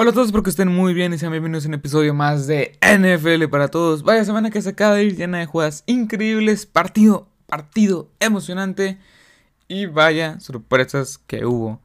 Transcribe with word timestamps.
Hola 0.00 0.10
a 0.10 0.12
todos, 0.12 0.28
espero 0.28 0.44
que 0.44 0.50
estén 0.50 0.68
muy 0.68 0.94
bien 0.94 1.12
y 1.12 1.18
sean 1.18 1.32
bienvenidos 1.32 1.64
a 1.64 1.68
un 1.68 1.74
episodio 1.74 2.14
más 2.14 2.46
de 2.46 2.78
NFL 2.82 3.46
para 3.50 3.66
todos. 3.66 4.04
Vaya 4.04 4.24
semana 4.24 4.48
que 4.48 4.62
se 4.62 4.68
acaba 4.68 4.94
de 4.94 5.02
ir 5.02 5.16
llena 5.16 5.38
de 5.38 5.46
jugadas 5.46 5.82
increíbles, 5.86 6.66
partido, 6.66 7.26
partido 7.48 8.08
emocionante 8.20 9.00
y 9.66 9.86
vaya 9.86 10.38
sorpresas 10.38 11.18
que 11.18 11.44
hubo. 11.46 11.80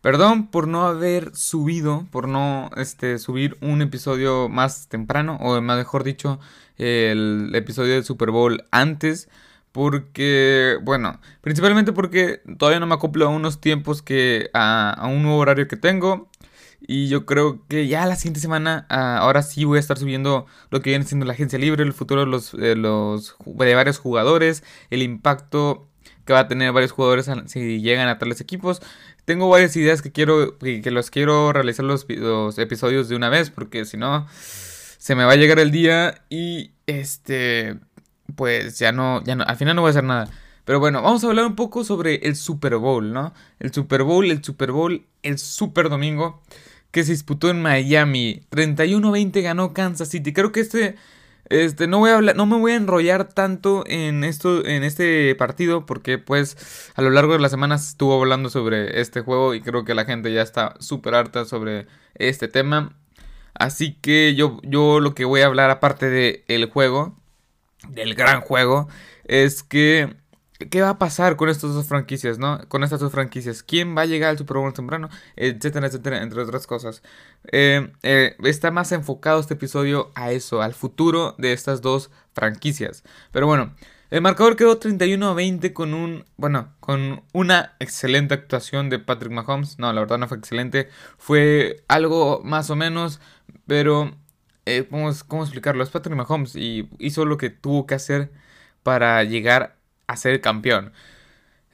Perdón 0.00 0.46
por 0.46 0.68
no 0.68 0.86
haber 0.86 1.34
subido, 1.34 2.06
por 2.12 2.28
no 2.28 2.70
este, 2.76 3.18
subir 3.18 3.56
un 3.60 3.82
episodio 3.82 4.48
más 4.48 4.86
temprano, 4.86 5.36
o 5.40 5.60
mejor 5.60 6.04
dicho, 6.04 6.38
el 6.78 7.50
episodio 7.52 7.94
del 7.94 8.04
Super 8.04 8.30
Bowl 8.30 8.62
antes. 8.70 9.28
Porque, 9.72 10.78
bueno, 10.84 11.20
principalmente 11.42 11.92
porque 11.92 12.40
todavía 12.58 12.80
no 12.80 12.86
me 12.86 12.94
acoplo 12.94 13.26
a 13.26 13.28
unos 13.28 13.60
tiempos 13.60 14.00
que, 14.00 14.50
a 14.54 15.06
un 15.10 15.24
nuevo 15.24 15.38
horario 15.38 15.68
que 15.68 15.76
tengo. 15.76 16.30
Y 16.80 17.08
yo 17.08 17.26
creo 17.26 17.66
que 17.68 17.88
ya 17.88 18.06
la 18.06 18.16
siguiente 18.16 18.40
semana, 18.40 18.86
ah, 18.88 19.18
ahora 19.18 19.42
sí 19.42 19.64
voy 19.64 19.78
a 19.78 19.80
estar 19.80 19.98
subiendo 19.98 20.46
lo 20.70 20.82
que 20.82 20.90
viene 20.90 21.04
siendo 21.04 21.26
la 21.26 21.32
agencia 21.32 21.58
libre, 21.58 21.82
el 21.82 21.92
futuro 21.92 22.20
de 22.22 22.26
los, 22.26 22.54
los 22.54 23.36
de 23.44 23.74
varios 23.74 23.98
jugadores, 23.98 24.62
el 24.90 25.02
impacto 25.02 25.88
que 26.24 26.32
va 26.32 26.40
a 26.40 26.48
tener 26.48 26.72
varios 26.72 26.92
jugadores 26.92 27.30
si 27.46 27.80
llegan 27.80 28.08
a 28.08 28.18
tales 28.18 28.40
equipos. 28.40 28.82
Tengo 29.24 29.48
varias 29.48 29.74
ideas 29.76 30.02
que 30.02 30.12
quiero, 30.12 30.58
que, 30.58 30.90
los 30.90 31.10
quiero 31.10 31.52
realizar 31.52 31.84
los, 31.84 32.06
los, 32.08 32.58
episodios 32.58 33.08
de 33.08 33.16
una 33.16 33.28
vez, 33.28 33.50
porque 33.50 33.84
si 33.84 33.96
no, 33.96 34.26
se 34.30 35.14
me 35.14 35.24
va 35.24 35.32
a 35.32 35.36
llegar 35.36 35.58
el 35.58 35.70
día 35.70 36.22
y 36.28 36.72
este, 36.86 37.78
pues 38.36 38.78
ya 38.78 38.92
no, 38.92 39.22
ya 39.24 39.34
no, 39.34 39.44
al 39.44 39.56
final 39.56 39.76
no 39.76 39.82
voy 39.82 39.88
a 39.88 39.90
hacer 39.90 40.04
nada. 40.04 40.30
Pero 40.64 40.80
bueno, 40.80 41.00
vamos 41.00 41.22
a 41.22 41.28
hablar 41.28 41.46
un 41.46 41.54
poco 41.54 41.84
sobre 41.84 42.16
el 42.26 42.34
Super 42.34 42.76
Bowl, 42.76 43.12
¿no? 43.12 43.32
El 43.60 43.72
Super 43.72 44.02
Bowl, 44.02 44.28
el 44.30 44.42
Super 44.42 44.72
Bowl, 44.72 45.06
el 45.22 45.38
Super 45.38 45.88
Domingo 45.88 46.42
que 46.90 47.04
se 47.04 47.12
disputó 47.12 47.50
en 47.50 47.62
Miami. 47.62 48.42
31-20 48.50 49.42
ganó 49.42 49.72
Kansas 49.74 50.08
City. 50.08 50.32
Creo 50.32 50.52
que 50.52 50.60
este 50.60 50.96
este, 51.48 51.86
no 51.86 51.98
voy 51.98 52.10
a 52.10 52.16
hablar, 52.16 52.34
no 52.34 52.46
me 52.46 52.58
voy 52.58 52.72
a 52.72 52.76
enrollar 52.76 53.28
tanto 53.28 53.84
en 53.86 54.24
esto, 54.24 54.64
en 54.66 54.82
este 54.82 55.34
partido, 55.36 55.86
porque 55.86 56.18
pues 56.18 56.90
a 56.96 57.02
lo 57.02 57.10
largo 57.10 57.34
de 57.34 57.38
las 57.38 57.52
semanas 57.52 57.88
estuvo 57.88 58.18
hablando 58.18 58.50
sobre 58.50 59.00
este 59.00 59.20
juego 59.20 59.54
y 59.54 59.60
creo 59.60 59.84
que 59.84 59.94
la 59.94 60.04
gente 60.04 60.32
ya 60.32 60.42
está 60.42 60.74
súper 60.80 61.14
harta 61.14 61.44
sobre 61.44 61.86
este 62.16 62.48
tema. 62.48 62.96
Así 63.54 63.94
que 63.94 64.34
yo, 64.34 64.60
yo 64.64 65.00
lo 65.00 65.14
que 65.14 65.24
voy 65.24 65.42
a 65.42 65.46
hablar 65.46 65.70
aparte 65.70 66.10
del 66.10 66.66
juego, 66.66 67.16
del 67.88 68.14
gran 68.14 68.40
juego, 68.40 68.88
es 69.24 69.62
que 69.62 70.16
¿Qué 70.58 70.80
va 70.80 70.90
a 70.90 70.98
pasar 70.98 71.36
con 71.36 71.50
estas 71.50 71.74
dos 71.74 71.86
franquicias, 71.86 72.38
no? 72.38 72.60
Con 72.68 72.82
estas 72.82 73.00
dos 73.00 73.12
franquicias. 73.12 73.62
¿Quién 73.62 73.96
va 73.96 74.02
a 74.02 74.06
llegar 74.06 74.30
al 74.30 74.38
Super 74.38 74.56
Bowl 74.56 74.72
temprano? 74.72 75.10
Etcétera, 75.36 75.86
etcétera, 75.86 76.22
entre 76.22 76.40
otras 76.40 76.66
cosas. 76.66 77.02
Eh, 77.52 77.92
eh, 78.02 78.36
está 78.42 78.70
más 78.70 78.90
enfocado 78.92 79.38
este 79.38 79.54
episodio 79.54 80.12
a 80.14 80.32
eso, 80.32 80.62
al 80.62 80.72
futuro 80.72 81.34
de 81.38 81.52
estas 81.52 81.82
dos 81.82 82.10
franquicias. 82.32 83.04
Pero 83.32 83.46
bueno, 83.46 83.74
el 84.10 84.22
marcador 84.22 84.56
quedó 84.56 84.78
31 84.78 85.28
a 85.28 85.34
20 85.34 85.72
con 85.74 85.92
un, 85.92 86.24
bueno, 86.38 86.72
con 86.80 87.22
una 87.32 87.74
excelente 87.78 88.34
actuación 88.34 88.88
de 88.88 88.98
Patrick 88.98 89.32
Mahomes. 89.32 89.78
No, 89.78 89.92
la 89.92 90.00
verdad 90.00 90.18
no 90.18 90.28
fue 90.28 90.38
excelente. 90.38 90.88
Fue 91.18 91.84
algo 91.88 92.40
más 92.44 92.70
o 92.70 92.76
menos, 92.76 93.20
pero 93.66 94.16
eh, 94.64 94.86
¿cómo, 94.90 95.10
¿cómo 95.28 95.42
explicarlo? 95.42 95.82
Es 95.82 95.90
Patrick 95.90 96.16
Mahomes 96.16 96.56
y 96.56 96.88
hizo 96.98 97.26
lo 97.26 97.36
que 97.36 97.50
tuvo 97.50 97.86
que 97.86 97.94
hacer 97.94 98.30
para 98.82 99.22
llegar 99.24 99.75
a 100.06 100.16
ser 100.16 100.40
campeón. 100.40 100.92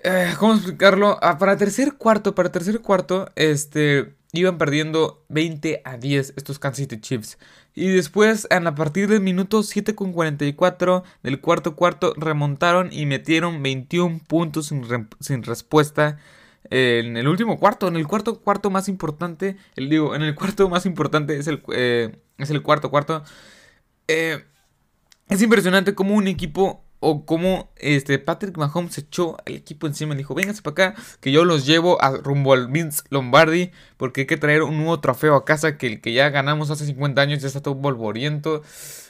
Eh, 0.05 0.35
¿Cómo 0.39 0.55
explicarlo? 0.55 1.19
Ah, 1.23 1.39
para 1.39 1.57
tercer 1.57 1.95
cuarto, 1.95 2.35
para 2.35 2.51
tercer 2.51 2.81
cuarto, 2.81 3.31
este, 3.37 4.15
iban 4.33 4.59
perdiendo 4.59 5.25
20 5.29 5.83
a 5.85 5.97
10 5.97 6.35
estos 6.37 6.59
Kansas 6.59 6.79
City 6.79 7.01
Chiefs. 7.01 7.39
Y 7.75 7.89
después, 7.89 8.49
a 8.51 8.75
partir 8.75 9.09
del 9.09 9.21
minuto 9.21 9.63
7 9.63 9.95
con 9.95 10.13
44 10.13 11.05
del 11.23 11.41
cuarto 11.41 11.77
cuarto, 11.77 12.15
remontaron 12.17 12.93
y 12.93 13.07
metieron 13.07 13.63
21 13.63 14.21
puntos 14.27 14.73
sin, 15.21 15.43
respuesta 15.45 16.19
en 16.71 17.17
el 17.17 17.29
último 17.29 17.59
cuarto, 17.59 17.89
en 17.89 17.97
el 17.97 18.07
cuarto 18.07 18.41
cuarto 18.41 18.71
más 18.71 18.89
importante, 18.89 19.57
digo, 19.77 20.15
en 20.15 20.23
el 20.23 20.35
cuarto 20.35 20.69
más 20.69 20.87
importante 20.87 21.39
es 21.39 21.47
el, 21.47 21.63
eh, 21.73 22.17
es 22.39 22.51
el 22.51 22.63
cuarto 22.63 22.91
cuarto. 22.91 23.23
Eh, 24.09 24.45
es 25.29 25.43
impresionante 25.43 25.95
como 25.95 26.15
un 26.15 26.29
equipo 26.29 26.85
o 27.03 27.27
cómo 27.27 27.73
este, 27.77 28.19
Patrick 28.21 28.57
Mahomes 28.57 28.97
echó 28.97 29.37
al 29.45 29.55
equipo 29.55 29.89
encima 29.89 30.15
y 30.15 30.19
dijo, 30.19 30.35
vénganse 30.35 30.63
para 30.63 30.91
acá, 30.91 31.03
que 31.21 31.33
yo 31.33 31.45
los 31.45 31.67
llevo 31.67 32.01
a, 32.01 32.13
rumbo 32.13 32.53
al 32.53 32.69
Vince 32.69 33.03
Lombardi, 33.11 33.73
porque 33.97 34.23
hay 34.23 34.27
que 34.29 34.37
traer 34.37 34.63
un 34.63 34.79
nuevo 34.79 35.01
trofeo 35.01 35.35
a 35.35 35.45
casa 35.45 35.77
que 35.77 35.89
el 35.89 36.01
que 36.01 36.13
ya 36.13 36.31
ganamos 36.31 36.71
hace 36.71 36.87
50 36.87 37.21
años 37.21 37.43
ya 37.43 37.49
está 37.49 37.61
todo 37.61 37.75
bolvoriento. 37.75 38.63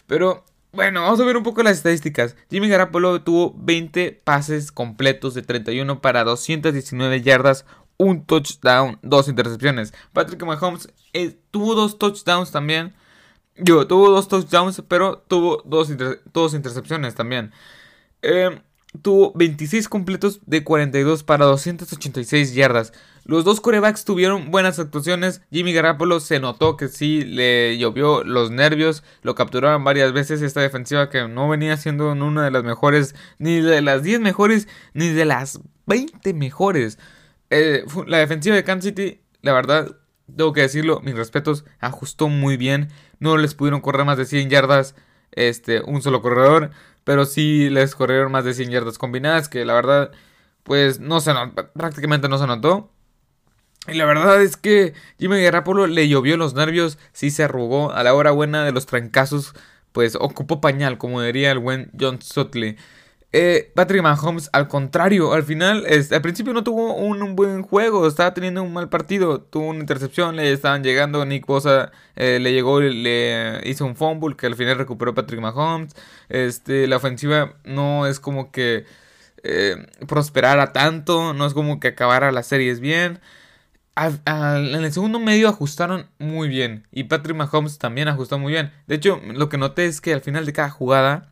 Pero 0.06 0.44
bueno, 0.72 1.02
vamos 1.02 1.20
a 1.20 1.24
ver 1.24 1.36
un 1.36 1.42
poco 1.42 1.62
las 1.62 1.76
estadísticas. 1.76 2.34
Jimmy 2.50 2.68
Garoppolo 2.70 3.20
tuvo 3.22 3.54
20 3.58 4.22
pases 4.24 4.72
completos 4.72 5.34
de 5.34 5.42
31 5.42 6.00
para 6.00 6.24
219 6.24 7.20
yardas, 7.20 7.66
un 7.98 8.24
touchdown, 8.24 8.98
dos 9.02 9.28
intercepciones. 9.28 9.92
Patrick 10.14 10.42
Mahomes 10.42 10.88
eh, 11.12 11.36
tuvo 11.50 11.74
dos 11.74 11.98
touchdowns 11.98 12.52
también. 12.52 12.94
Yo, 13.56 13.86
tuvo 13.86 14.08
dos 14.08 14.28
touchdowns, 14.28 14.82
pero 14.88 15.18
tuvo 15.18 15.62
dos, 15.66 15.92
dos 16.32 16.54
intercepciones 16.54 17.14
también. 17.14 17.52
Eh, 18.22 18.60
tuvo 19.00 19.32
26 19.34 19.88
completos 19.88 20.40
de 20.46 20.64
42 20.64 21.24
para 21.24 21.44
286 21.46 22.54
yardas. 22.54 22.92
Los 23.24 23.44
dos 23.44 23.60
corebacks 23.60 24.04
tuvieron 24.04 24.50
buenas 24.50 24.78
actuaciones. 24.78 25.42
Jimmy 25.50 25.72
Garoppolo 25.72 26.18
se 26.20 26.40
notó 26.40 26.76
que 26.76 26.88
sí 26.88 27.22
le 27.22 27.78
llovió 27.78 28.24
los 28.24 28.50
nervios. 28.50 29.04
Lo 29.22 29.34
capturaron 29.34 29.84
varias 29.84 30.12
veces 30.12 30.42
esta 30.42 30.60
defensiva 30.60 31.08
que 31.08 31.28
no 31.28 31.48
venía 31.48 31.76
siendo 31.76 32.10
una 32.12 32.44
de 32.44 32.50
las 32.50 32.64
mejores, 32.64 33.14
ni 33.38 33.60
de 33.60 33.80
las 33.80 34.02
10 34.02 34.20
mejores, 34.20 34.66
ni 34.92 35.08
de 35.08 35.24
las 35.24 35.60
20 35.86 36.34
mejores. 36.34 36.98
Eh, 37.50 37.84
la 38.06 38.18
defensiva 38.18 38.56
de 38.56 38.64
Kansas 38.64 38.86
City, 38.86 39.20
la 39.40 39.52
verdad, 39.52 39.96
tengo 40.34 40.52
que 40.52 40.62
decirlo, 40.62 41.00
mis 41.00 41.14
respetos, 41.14 41.64
ajustó 41.78 42.28
muy 42.28 42.56
bien. 42.56 42.88
No 43.20 43.36
les 43.36 43.54
pudieron 43.54 43.80
correr 43.80 44.04
más 44.04 44.18
de 44.18 44.24
100 44.24 44.50
yardas 44.50 44.96
este, 45.32 45.80
un 45.82 46.02
solo 46.02 46.22
corredor 46.22 46.70
pero 47.04 47.24
sí 47.24 47.70
les 47.70 47.94
corrieron 47.94 48.32
más 48.32 48.44
de 48.44 48.54
100 48.54 48.70
yardas 48.70 48.98
combinadas, 48.98 49.48
que 49.48 49.64
la 49.64 49.74
verdad, 49.74 50.12
pues 50.62 51.00
no 51.00 51.20
se 51.20 51.32
prácticamente 51.74 52.28
no 52.28 52.38
se 52.38 52.46
notó. 52.46 52.90
Y 53.88 53.94
la 53.94 54.04
verdad 54.04 54.40
es 54.40 54.56
que 54.56 54.94
Jimmy 55.18 55.42
Garoppolo 55.42 55.88
le 55.88 56.08
llovió 56.08 56.36
los 56.36 56.54
nervios, 56.54 56.98
sí 57.12 57.30
se 57.30 57.42
arrugó 57.44 57.92
a 57.92 58.04
la 58.04 58.14
hora 58.14 58.30
buena 58.30 58.64
de 58.64 58.70
los 58.72 58.86
trancazos, 58.86 59.54
pues 59.90 60.16
ocupó 60.16 60.60
pañal, 60.60 60.98
como 60.98 61.20
diría 61.20 61.50
el 61.50 61.58
buen 61.58 61.90
John 61.98 62.22
Sutley. 62.22 62.76
Eh, 63.34 63.72
Patrick 63.74 64.02
Mahomes, 64.02 64.50
al 64.52 64.68
contrario, 64.68 65.32
al 65.32 65.42
final, 65.42 65.86
al 65.86 66.20
principio 66.20 66.52
no 66.52 66.62
tuvo 66.62 66.94
un, 66.94 67.34
buen 67.34 67.62
juego, 67.62 68.06
estaba 68.06 68.34
teniendo 68.34 68.62
un 68.62 68.74
mal 68.74 68.90
partido, 68.90 69.40
tuvo 69.40 69.68
una 69.68 69.80
intercepción, 69.80 70.36
le 70.36 70.52
estaban 70.52 70.82
llegando, 70.84 71.24
Nick 71.24 71.46
Bosa 71.46 71.92
eh, 72.14 72.38
le 72.40 72.52
llegó, 72.52 72.80
le 72.80 73.62
hizo 73.64 73.86
un 73.86 73.96
fumble 73.96 74.36
que 74.36 74.46
al 74.46 74.54
final 74.54 74.76
recuperó 74.76 75.14
Patrick 75.14 75.40
Mahomes. 75.40 75.94
Este, 76.28 76.86
la 76.86 76.96
ofensiva 76.96 77.54
no 77.64 78.06
es 78.06 78.20
como 78.20 78.52
que 78.52 78.84
eh, 79.42 79.86
prosperara 80.06 80.72
tanto, 80.72 81.32
no 81.34 81.46
es 81.46 81.54
como 81.54 81.80
que 81.80 81.88
acabara 81.88 82.32
las 82.32 82.46
series 82.46 82.80
bien. 82.80 83.20
en 83.96 84.84
el 84.84 84.92
segundo 84.92 85.18
medio 85.20 85.48
ajustaron 85.48 86.06
muy 86.18 86.48
bien 86.48 86.86
y 86.92 87.04
Patrick 87.04 87.36
Mahomes 87.36 87.78
también 87.78 88.08
ajustó 88.08 88.38
muy 88.38 88.52
bien. 88.52 88.72
De 88.86 88.96
hecho, 88.96 89.20
lo 89.34 89.48
que 89.48 89.58
noté 89.58 89.86
es 89.86 90.00
que 90.02 90.12
al 90.12 90.20
final 90.20 90.46
de 90.46 90.52
cada 90.52 90.70
jugada 90.70 91.31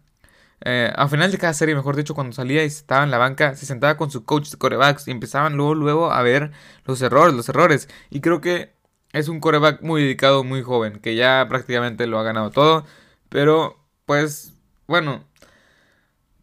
eh, 0.62 0.92
al 0.94 1.08
final 1.08 1.32
de 1.32 1.38
cada 1.38 1.54
serie, 1.54 1.74
mejor 1.74 1.96
dicho, 1.96 2.14
cuando 2.14 2.32
salía 2.34 2.62
y 2.64 2.66
estaba 2.66 3.04
en 3.04 3.10
la 3.10 3.18
banca, 3.18 3.56
se 3.56 3.66
sentaba 3.66 3.96
con 3.96 4.10
su 4.10 4.24
coach 4.24 4.50
de 4.50 4.58
corebacks 4.58 5.08
y 5.08 5.10
empezaban 5.10 5.56
luego, 5.56 5.74
luego 5.74 6.12
a 6.12 6.22
ver 6.22 6.52
los 6.84 7.00
errores, 7.02 7.34
los 7.34 7.48
errores. 7.48 7.88
Y 8.10 8.20
creo 8.20 8.40
que 8.40 8.74
es 9.12 9.28
un 9.28 9.40
coreback 9.40 9.82
muy 9.82 10.02
dedicado, 10.02 10.44
muy 10.44 10.62
joven, 10.62 11.00
que 11.00 11.14
ya 11.16 11.46
prácticamente 11.48 12.06
lo 12.06 12.18
ha 12.18 12.22
ganado 12.22 12.50
todo. 12.50 12.84
Pero, 13.28 13.78
pues, 14.06 14.54
bueno, 14.86 15.24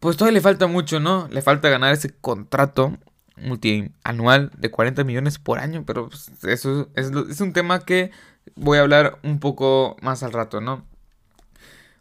pues 0.00 0.16
todavía 0.16 0.38
le 0.38 0.40
falta 0.42 0.66
mucho, 0.66 1.00
¿no? 1.00 1.28
Le 1.30 1.42
falta 1.42 1.68
ganar 1.68 1.92
ese 1.92 2.10
contrato 2.20 2.98
multianual 3.36 4.50
de 4.56 4.70
40 4.70 5.04
millones 5.04 5.38
por 5.38 5.58
año, 5.60 5.84
pero 5.86 6.08
pues, 6.08 6.30
eso 6.44 6.88
es, 6.94 7.10
es 7.30 7.40
un 7.40 7.52
tema 7.52 7.84
que 7.84 8.10
voy 8.56 8.78
a 8.78 8.82
hablar 8.82 9.18
un 9.22 9.40
poco 9.40 9.96
más 10.02 10.22
al 10.22 10.32
rato, 10.32 10.60
¿no? 10.60 10.84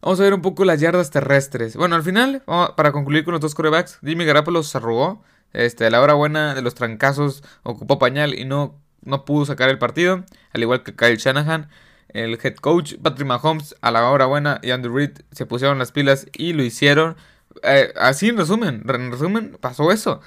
Vamos 0.02 0.20
a 0.20 0.24
ver 0.24 0.34
un 0.34 0.42
poco 0.42 0.64
las 0.64 0.80
yardas 0.80 1.10
terrestres. 1.10 1.76
Bueno, 1.76 1.96
al 1.96 2.04
final, 2.04 2.44
para 2.76 2.92
concluir 2.92 3.24
con 3.24 3.34
los 3.34 3.42
dos 3.42 3.56
corebacks, 3.56 4.00
Jimmy 4.04 4.26
Garapolo 4.26 4.64
se 4.64 4.78
arrugó. 4.78 5.24
Este, 5.54 5.88
a 5.88 5.90
la 5.90 6.02
hora 6.02 6.14
buena 6.14 6.54
de 6.54 6.62
los 6.62 6.76
trancazos 6.76 7.44
ocupó 7.64 7.98
pañal 7.98 8.38
y 8.38 8.46
no, 8.46 8.76
no 9.02 9.26
pudo 9.26 9.46
sacar 9.46 9.70
el 9.70 9.80
partido. 9.80 10.24
Al 10.54 10.62
igual 10.62 10.84
que 10.84 10.96
Kyle 10.96 11.18
Shanahan. 11.18 11.70
El 12.10 12.40
head 12.42 12.56
coach 12.56 12.96
Patrick 13.02 13.28
Mahomes 13.28 13.76
a 13.82 13.92
la 13.92 14.10
hora 14.10 14.26
buena 14.26 14.60
y 14.64 14.72
Andrew 14.72 14.96
Reid 14.96 15.20
se 15.32 15.46
pusieron 15.46 15.78
las 15.78 15.92
pilas 15.92 16.28
y 16.34 16.54
lo 16.54 16.64
hicieron. 16.64 17.18
Eh, 17.64 17.92
así 18.00 18.30
en 18.30 18.38
resumen, 18.38 18.84
en 18.88 19.12
resumen 19.12 19.58
pasó 19.60 19.92
eso. 19.92 20.22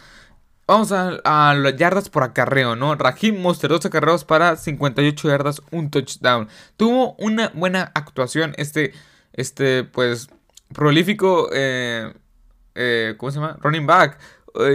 vamos 0.66 0.92
a, 0.92 1.54
las 1.54 1.76
yardas 1.76 2.08
por 2.10 2.22
acarreo, 2.22 2.76
¿no? 2.76 2.94
Raheem 2.96 3.40
Monster, 3.40 3.70
12 3.70 3.88
acarreos 3.88 4.24
para 4.24 4.56
58 4.56 5.28
yardas, 5.28 5.62
un 5.70 5.90
touchdown. 5.90 6.48
Tuvo 6.76 7.14
una 7.14 7.50
buena 7.54 7.92
actuación 7.94 8.52
este, 8.56 8.92
este 9.32 9.84
pues, 9.84 10.28
prolífico, 10.72 11.48
eh, 11.52 12.12
eh, 12.74 13.14
¿cómo 13.16 13.30
se 13.32 13.40
llama? 13.40 13.58
Running 13.60 13.86
back. 13.86 14.18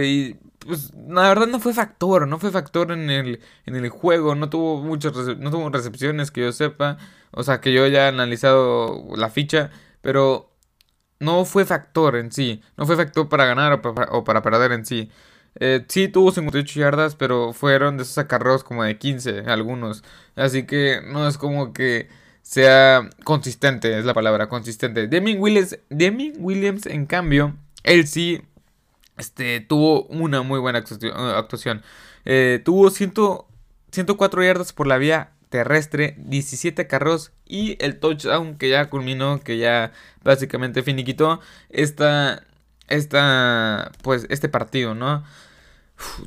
Y 0.02 0.36
pues 0.66 0.92
la 1.08 1.28
verdad 1.28 1.46
no 1.46 1.60
fue 1.60 1.72
factor, 1.72 2.26
no 2.28 2.38
fue 2.38 2.50
factor 2.50 2.92
en 2.92 3.10
el, 3.10 3.40
en 3.66 3.76
el 3.76 3.88
juego, 3.88 4.34
no 4.34 4.50
tuvo 4.50 4.82
muchas 4.82 5.14
no 5.38 5.50
tuvo 5.50 5.70
recepciones 5.70 6.30
que 6.30 6.42
yo 6.42 6.52
sepa, 6.52 6.98
o 7.30 7.42
sea 7.42 7.60
que 7.60 7.72
yo 7.72 7.84
haya 7.84 8.08
analizado 8.08 9.04
la 9.16 9.30
ficha, 9.30 9.70
pero 10.02 10.50
no 11.20 11.44
fue 11.44 11.64
factor 11.64 12.16
en 12.16 12.32
sí, 12.32 12.62
no 12.76 12.86
fue 12.86 12.96
factor 12.96 13.28
para 13.28 13.46
ganar 13.46 13.80
o 14.10 14.24
para, 14.24 14.42
perder 14.42 14.72
en 14.72 14.84
sí. 14.86 15.10
Eh, 15.58 15.84
sí 15.88 16.08
tuvo 16.08 16.32
58 16.32 16.80
yardas, 16.80 17.16
pero 17.16 17.52
fueron 17.54 17.96
de 17.96 18.02
esos 18.02 18.18
acarreos 18.18 18.62
como 18.64 18.84
de 18.84 18.98
15 18.98 19.40
algunos, 19.46 20.04
así 20.36 20.66
que 20.66 21.00
no 21.06 21.26
es 21.28 21.38
como 21.38 21.72
que 21.72 22.08
sea 22.46 23.10
consistente, 23.24 23.98
es 23.98 24.04
la 24.04 24.14
palabra, 24.14 24.48
consistente. 24.48 25.08
Deming 25.08 25.40
Williams, 25.40 25.80
Deming 25.90 26.34
Williams 26.38 26.86
en 26.86 27.04
cambio, 27.06 27.56
él 27.82 28.06
sí 28.06 28.40
este, 29.18 29.58
tuvo 29.60 30.04
una 30.04 30.42
muy 30.42 30.60
buena 30.60 30.78
actuación. 30.78 31.82
Eh, 32.24 32.62
tuvo 32.64 32.90
104 32.90 34.44
yardas 34.44 34.72
por 34.72 34.86
la 34.86 34.96
vía 34.96 35.32
terrestre, 35.48 36.14
17 36.18 36.86
carros 36.86 37.32
y 37.46 37.82
el 37.84 37.98
touchdown 37.98 38.56
que 38.58 38.68
ya 38.68 38.90
culminó, 38.90 39.40
que 39.40 39.58
ya 39.58 39.90
básicamente 40.22 40.84
finiquitó 40.84 41.40
esta, 41.68 42.44
esta, 42.86 43.90
pues, 44.02 44.24
este 44.30 44.48
partido, 44.48 44.94
¿no? 44.94 45.24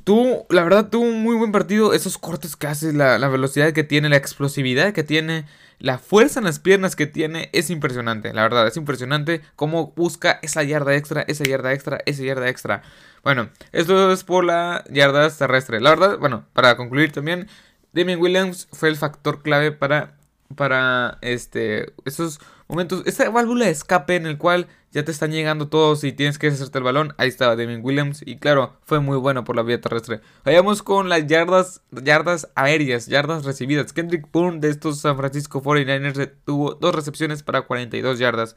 tuvo, 0.04 0.48
la 0.50 0.64
verdad, 0.64 0.90
tuvo 0.90 1.06
un 1.06 1.24
muy 1.24 1.38
buen 1.38 1.54
partido. 1.54 1.94
Esos 1.94 2.18
cortes 2.18 2.58
que 2.58 2.68
hace, 2.68 2.92
la 2.92 3.18
velocidad 3.30 3.72
que 3.72 3.86
tiene, 3.86 4.10
la 4.10 4.18
explosividad 4.18 4.92
que 4.92 5.04
tiene 5.04 5.46
la 5.80 5.98
fuerza 5.98 6.40
en 6.40 6.46
las 6.46 6.60
piernas 6.60 6.96
que 6.96 7.08
tiene 7.08 7.50
es 7.54 7.70
impresionante, 7.70 8.34
la 8.34 8.44
verdad, 8.44 8.68
es 8.68 8.78
impresionante 8.78 9.42
cómo 9.56 9.94
busca 9.96 10.40
esa 10.42 10.64
yarda 10.64 10.96
extra, 10.96 11.22
esa 11.22 11.46
yarda 11.46 11.74
extra, 11.74 12.00
esa 12.06 12.24
yarda 12.24 12.50
extra. 12.50 12.82
Bueno, 13.24 13.50
esto 13.72 14.12
es 14.12 14.24
por 14.24 14.44
la 14.44 14.84
yarda 14.90 15.30
terrestre. 15.30 15.82
La 15.82 15.90
verdad, 15.92 16.18
bueno, 16.20 16.46
para 16.54 16.78
concluir 16.78 17.12
también, 17.12 17.48
Damien 17.94 18.20
Williams 18.20 18.68
fue 18.72 18.90
el 18.90 18.98
factor 18.98 19.42
clave 19.42 19.72
para, 19.72 20.19
para 20.56 21.18
este, 21.22 21.94
esos 22.06 22.40
momentos, 22.68 23.04
esta 23.06 23.30
válvula 23.30 23.66
de 23.66 23.72
escape 23.72 24.16
en 24.16 24.26
el 24.26 24.38
cual 24.38 24.68
ya 24.92 25.06
te 25.06 25.12
están 25.12 25.32
llegando 25.32 25.68
todos 25.70 26.04
y 26.04 26.14
tienes 26.14 26.40
que 26.40 26.48
hacerte 26.48 26.80
el 26.80 26.84
balón. 26.84 27.14
Ahí 27.18 27.30
estaba 27.30 27.56
Damien 27.56 27.82
Williams 27.84 28.24
y 28.26 28.38
claro, 28.38 28.78
fue 28.84 29.00
muy 29.00 29.18
bueno 29.18 29.44
por 29.44 29.56
la 29.56 29.62
vía 29.62 29.80
terrestre. 29.80 30.22
Vayamos 30.44 30.82
con 30.82 31.10
las 31.10 31.28
yardas, 31.28 31.82
yardas 31.92 32.50
aéreas, 32.56 33.06
yardas 33.08 33.46
recibidas. 33.46 33.94
Kendrick 33.94 34.32
Bourne 34.32 34.60
de 34.60 34.70
estos 34.70 35.00
San 35.00 35.18
Francisco 35.18 35.62
49ers 35.62 36.32
tuvo 36.44 36.74
dos 36.74 36.96
recepciones 36.96 37.44
para 37.44 37.62
42 37.62 38.18
yardas. 38.18 38.56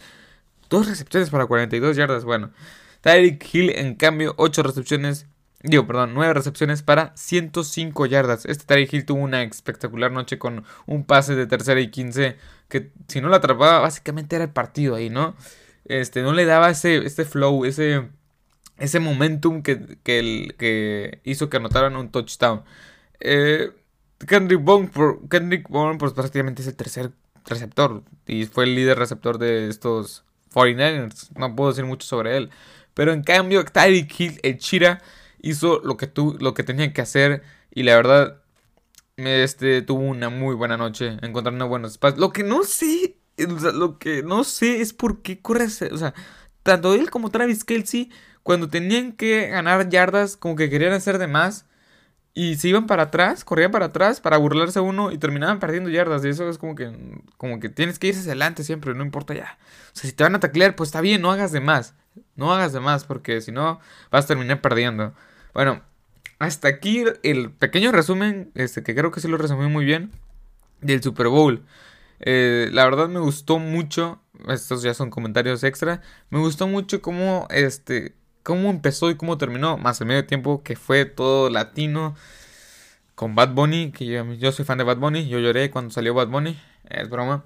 Dos 0.70 0.88
recepciones 0.88 1.28
para 1.28 1.46
42 1.46 1.96
yardas, 1.96 2.24
bueno. 2.24 2.50
Tyreek 3.02 3.54
Hill 3.54 3.70
en 3.70 3.96
cambio 3.96 4.34
8 4.38 4.62
recepciones 4.62 5.26
Digo, 5.62 5.86
perdón, 5.86 6.12
9 6.14 6.34
recepciones 6.34 6.82
para 6.82 7.12
105 7.16 8.06
yardas. 8.06 8.44
Este 8.46 8.64
Tyreek 8.64 8.92
Hill 8.92 9.04
tuvo 9.04 9.20
una 9.20 9.42
espectacular 9.42 10.10
noche 10.10 10.38
con 10.38 10.64
un 10.86 11.04
pase 11.04 11.34
de 11.34 11.46
tercera 11.46 11.80
y 11.80 11.88
15 11.90 12.36
que 12.68 12.90
si 13.06 13.20
no 13.20 13.28
la 13.28 13.36
atrapaba 13.36 13.80
básicamente 13.80 14.34
era 14.34 14.46
el 14.46 14.50
partido 14.50 14.94
ahí, 14.94 15.10
¿no? 15.10 15.36
Este, 15.84 16.22
no 16.22 16.32
le 16.32 16.46
daba 16.46 16.70
ese, 16.70 16.98
este 17.04 17.24
flow, 17.24 17.64
ese, 17.64 18.08
ese 18.78 18.98
momentum 19.00 19.62
que, 19.62 19.98
que, 20.02 20.54
que 20.58 21.20
hizo 21.24 21.50
que 21.50 21.58
anotaran 21.58 21.96
un 21.96 22.10
touchdown. 22.10 22.62
Eh, 23.20 23.70
Kendrick 24.26 24.62
Bourne, 24.62 24.90
Kendrick 25.30 25.68
Bourne, 25.68 25.98
pues 25.98 26.12
prácticamente 26.12 26.62
es 26.62 26.68
el 26.68 26.76
tercer 26.76 27.12
receptor 27.46 28.02
y 28.26 28.46
fue 28.46 28.64
el 28.64 28.74
líder 28.74 28.98
receptor 28.98 29.38
de 29.38 29.68
estos 29.68 30.24
49ers. 30.54 31.30
No 31.36 31.54
puedo 31.54 31.70
decir 31.70 31.84
mucho 31.84 32.06
sobre 32.06 32.36
él. 32.36 32.50
Pero 32.94 33.12
en 33.12 33.22
cambio, 33.22 33.64
Tyreek 33.64 34.20
Hill, 34.20 34.40
el 34.42 34.58
Chira, 34.58 35.00
hizo 35.42 35.80
lo 35.80 35.96
que, 35.96 36.06
tú, 36.06 36.36
lo 36.40 36.54
que 36.54 36.62
tenía 36.62 36.92
que 36.92 37.02
hacer 37.02 37.42
y 37.70 37.82
la 37.82 37.96
verdad 37.96 38.42
este, 39.16 39.82
tuvo 39.82 40.00
una 40.00 40.30
muy 40.30 40.54
buena 40.54 40.76
noche, 40.76 41.18
encontrando 41.22 41.68
buenos 41.68 41.92
espacios. 41.92 42.20
Lo 42.20 42.32
que 42.32 42.42
no 42.44 42.62
sé, 42.62 43.16
lo 43.36 43.98
que 43.98 44.22
no 44.22 44.44
sé 44.44 44.80
es 44.80 44.92
por 44.92 45.22
qué 45.22 45.40
corre, 45.40 45.66
o 45.66 45.98
sea, 45.98 46.14
tanto 46.62 46.94
él 46.94 47.10
como 47.10 47.30
Travis 47.30 47.64
Kelsey, 47.64 48.10
cuando 48.42 48.68
tenían 48.68 49.12
que 49.12 49.48
ganar 49.48 49.88
yardas, 49.88 50.36
como 50.36 50.56
que 50.56 50.70
querían 50.70 50.92
hacer 50.92 51.18
de 51.18 51.26
más. 51.26 51.66
Y 52.34 52.56
se 52.56 52.68
iban 52.68 52.86
para 52.86 53.04
atrás, 53.04 53.44
corrían 53.44 53.70
para 53.70 53.86
atrás 53.86 54.20
para 54.22 54.38
burlarse 54.38 54.80
uno 54.80 55.12
y 55.12 55.18
terminaban 55.18 55.60
perdiendo 55.60 55.90
yardas. 55.90 56.24
Y 56.24 56.30
eso 56.30 56.48
es 56.48 56.56
como 56.56 56.74
que, 56.74 56.90
como 57.36 57.60
que 57.60 57.68
tienes 57.68 57.98
que 57.98 58.06
irse 58.06 58.20
hacia 58.20 58.32
adelante 58.32 58.64
siempre, 58.64 58.94
no 58.94 59.04
importa 59.04 59.34
ya. 59.34 59.58
O 59.94 59.96
sea, 59.98 60.08
si 60.08 60.16
te 60.16 60.24
van 60.24 60.34
a 60.34 60.40
taclear, 60.40 60.74
pues 60.74 60.88
está 60.88 61.02
bien, 61.02 61.20
no 61.20 61.30
hagas 61.30 61.52
de 61.52 61.60
más. 61.60 61.94
No 62.34 62.52
hagas 62.52 62.72
de 62.72 62.80
más, 62.80 63.04
porque 63.04 63.40
si 63.42 63.52
no, 63.52 63.80
vas 64.10 64.24
a 64.24 64.28
terminar 64.28 64.62
perdiendo. 64.62 65.14
Bueno, 65.54 65.82
hasta 66.38 66.68
aquí 66.68 67.04
el 67.22 67.50
pequeño 67.50 67.92
resumen, 67.92 68.50
este, 68.54 68.82
que 68.82 68.94
creo 68.94 69.10
que 69.10 69.20
sí 69.20 69.28
lo 69.28 69.36
resumí 69.36 69.68
muy 69.68 69.84
bien, 69.84 70.10
del 70.80 71.02
Super 71.02 71.28
Bowl. 71.28 71.62
Eh, 72.20 72.68
la 72.72 72.84
verdad 72.84 73.08
me 73.08 73.20
gustó 73.20 73.58
mucho, 73.58 74.20
estos 74.48 74.82
ya 74.82 74.94
son 74.94 75.10
comentarios 75.10 75.64
extra, 75.64 76.00
me 76.30 76.38
gustó 76.38 76.66
mucho 76.66 77.02
cómo, 77.02 77.46
este, 77.50 78.14
cómo 78.42 78.70
empezó 78.70 79.10
y 79.10 79.16
cómo 79.16 79.38
terminó, 79.38 79.76
más 79.76 80.00
el 80.00 80.06
medio 80.06 80.26
tiempo 80.26 80.62
que 80.62 80.76
fue 80.76 81.04
todo 81.04 81.50
latino, 81.50 82.14
con 83.14 83.34
Bad 83.34 83.54
Bunny, 83.54 83.92
que 83.92 84.06
yo, 84.06 84.32
yo 84.34 84.52
soy 84.52 84.64
fan 84.64 84.78
de 84.78 84.84
Bad 84.84 84.98
Bunny, 84.98 85.28
yo 85.28 85.38
lloré 85.38 85.70
cuando 85.70 85.92
salió 85.92 86.14
Bad 86.14 86.28
Bunny, 86.28 86.58
es 86.88 87.08
broma. 87.08 87.44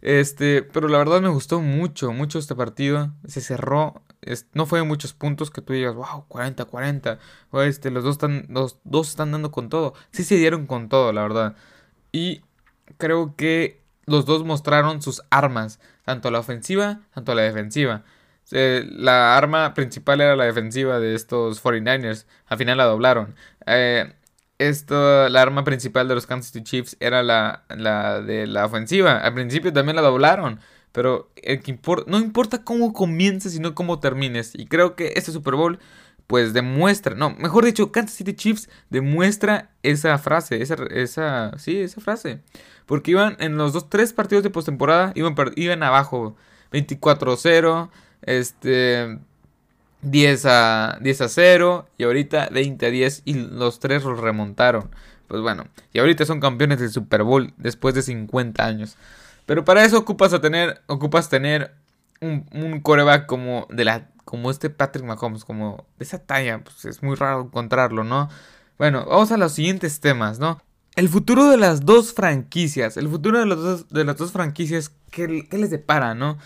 Este, 0.00 0.62
pero 0.62 0.88
la 0.88 0.98
verdad 0.98 1.20
me 1.20 1.28
gustó 1.28 1.60
mucho, 1.60 2.12
mucho 2.12 2.38
este 2.40 2.56
partido. 2.56 3.12
Se 3.26 3.40
cerró 3.40 4.02
no 4.52 4.66
fue 4.66 4.82
muchos 4.84 5.12
puntos 5.12 5.50
que 5.50 5.62
tú 5.62 5.72
digas, 5.72 5.94
wow, 5.94 6.26
40, 6.28 6.64
40. 6.64 7.18
O 7.50 7.62
este, 7.62 7.90
los 7.90 8.04
dos 8.04 8.12
están, 8.12 8.46
los 8.48 8.78
dos 8.84 9.08
están 9.10 9.32
dando 9.32 9.50
con 9.50 9.68
todo. 9.68 9.94
Sí 10.10 10.24
se 10.24 10.36
dieron 10.36 10.66
con 10.66 10.88
todo, 10.88 11.12
la 11.12 11.22
verdad. 11.22 11.56
Y 12.12 12.42
creo 12.98 13.34
que 13.36 13.82
los 14.06 14.26
dos 14.26 14.44
mostraron 14.44 15.02
sus 15.02 15.22
armas, 15.30 15.80
tanto 16.04 16.30
la 16.30 16.40
ofensiva, 16.40 17.00
tanto 17.14 17.34
la 17.34 17.42
defensiva. 17.42 18.04
la 18.50 19.36
arma 19.36 19.74
principal 19.74 20.20
era 20.20 20.36
la 20.36 20.44
defensiva 20.44 21.00
de 21.00 21.14
estos 21.14 21.62
49ers. 21.62 22.26
Al 22.46 22.58
final 22.58 22.78
la 22.78 22.84
doblaron. 22.84 23.34
Eh, 23.66 24.12
esto, 24.58 25.28
la 25.28 25.42
arma 25.42 25.64
principal 25.64 26.08
de 26.08 26.14
los 26.14 26.26
Kansas 26.26 26.52
City 26.52 26.64
Chiefs 26.64 26.96
era 27.00 27.22
la, 27.22 27.64
la 27.68 28.20
de 28.20 28.46
la 28.46 28.66
ofensiva. 28.66 29.18
Al 29.18 29.34
principio 29.34 29.72
también 29.72 29.96
la 29.96 30.02
doblaron. 30.02 30.60
Pero 30.92 31.30
no 32.06 32.18
importa 32.18 32.64
cómo 32.64 32.92
comiences, 32.92 33.52
sino 33.52 33.74
cómo 33.74 33.98
termines. 33.98 34.52
Y 34.54 34.66
creo 34.66 34.94
que 34.94 35.14
este 35.16 35.32
Super 35.32 35.54
Bowl, 35.54 35.78
pues 36.26 36.52
demuestra, 36.52 37.14
no, 37.14 37.30
mejor 37.30 37.64
dicho, 37.64 37.92
Kansas 37.92 38.16
City 38.16 38.34
Chiefs 38.34 38.68
demuestra 38.90 39.70
esa 39.82 40.16
frase, 40.18 40.62
esa, 40.62 40.76
esa, 40.90 41.58
sí, 41.58 41.80
esa 41.80 42.00
frase. 42.00 42.40
Porque 42.86 43.12
iban 43.12 43.36
en 43.40 43.56
los 43.56 43.72
dos, 43.72 43.88
tres 43.88 44.12
partidos 44.12 44.44
de 44.44 44.50
postemporada, 44.50 45.12
iban, 45.14 45.34
iban 45.56 45.82
abajo 45.82 46.36
24-0, 46.72 47.90
este, 48.22 49.18
10 50.02 50.46
a, 50.46 50.98
10 51.00 51.20
a 51.20 51.28
0, 51.28 51.88
y 51.96 52.04
ahorita 52.04 52.48
20 52.50 52.86
a 52.86 52.90
10, 52.90 53.22
y 53.24 53.34
los 53.34 53.80
tres 53.80 54.04
los 54.04 54.20
remontaron. 54.20 54.90
Pues 55.28 55.40
bueno, 55.40 55.64
y 55.92 55.98
ahorita 55.98 56.26
son 56.26 56.40
campeones 56.40 56.80
del 56.80 56.90
Super 56.90 57.22
Bowl 57.22 57.54
después 57.56 57.94
de 57.94 58.02
50 58.02 58.66
años. 58.66 58.96
Pero 59.46 59.64
para 59.64 59.84
eso 59.84 59.98
ocupas 59.98 60.32
a 60.32 60.40
tener, 60.40 60.82
ocupas 60.86 61.28
tener 61.28 61.74
un, 62.20 62.46
un 62.52 62.80
coreback 62.80 63.26
como 63.26 63.66
de 63.70 63.84
la 63.84 64.12
como 64.24 64.50
este 64.50 64.70
Patrick 64.70 65.04
Mahomes, 65.04 65.44
como 65.44 65.86
de 65.98 66.04
esa 66.04 66.18
talla, 66.18 66.62
pues 66.62 66.84
es 66.84 67.02
muy 67.02 67.16
raro 67.16 67.42
encontrarlo, 67.42 68.04
¿no? 68.04 68.28
Bueno, 68.78 69.04
vamos 69.06 69.32
a 69.32 69.36
los 69.36 69.52
siguientes 69.52 70.00
temas, 70.00 70.38
¿no? 70.38 70.60
El 70.94 71.08
futuro 71.08 71.48
de 71.48 71.56
las 71.56 71.84
dos 71.84 72.12
franquicias, 72.12 72.96
el 72.96 73.08
futuro 73.08 73.40
de, 73.40 73.46
las 73.46 73.58
dos, 73.58 73.88
de 73.88 74.04
las 74.04 74.16
dos 74.16 74.32
franquicias, 74.32 74.92
¿qué, 75.10 75.46
¿qué, 75.48 75.58
les 75.58 75.70
depara, 75.70 76.14
no? 76.14 76.38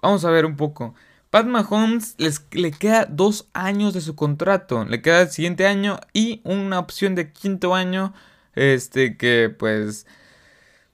Vamos 0.00 0.24
a 0.24 0.30
ver 0.30 0.46
un 0.46 0.56
poco. 0.56 0.94
Pat 1.30 1.46
Mahomes 1.46 2.14
les, 2.18 2.46
le 2.52 2.72
queda 2.72 3.06
dos 3.06 3.48
años 3.52 3.94
de 3.94 4.00
su 4.00 4.16
contrato, 4.16 4.84
le 4.84 5.02
queda 5.02 5.22
el 5.22 5.30
siguiente 5.30 5.66
año 5.66 6.00
y 6.12 6.40
una 6.44 6.78
opción 6.78 7.14
de 7.14 7.32
quinto 7.32 7.74
año, 7.74 8.12
este 8.54 9.16
que 9.16 9.54
pues 9.56 10.06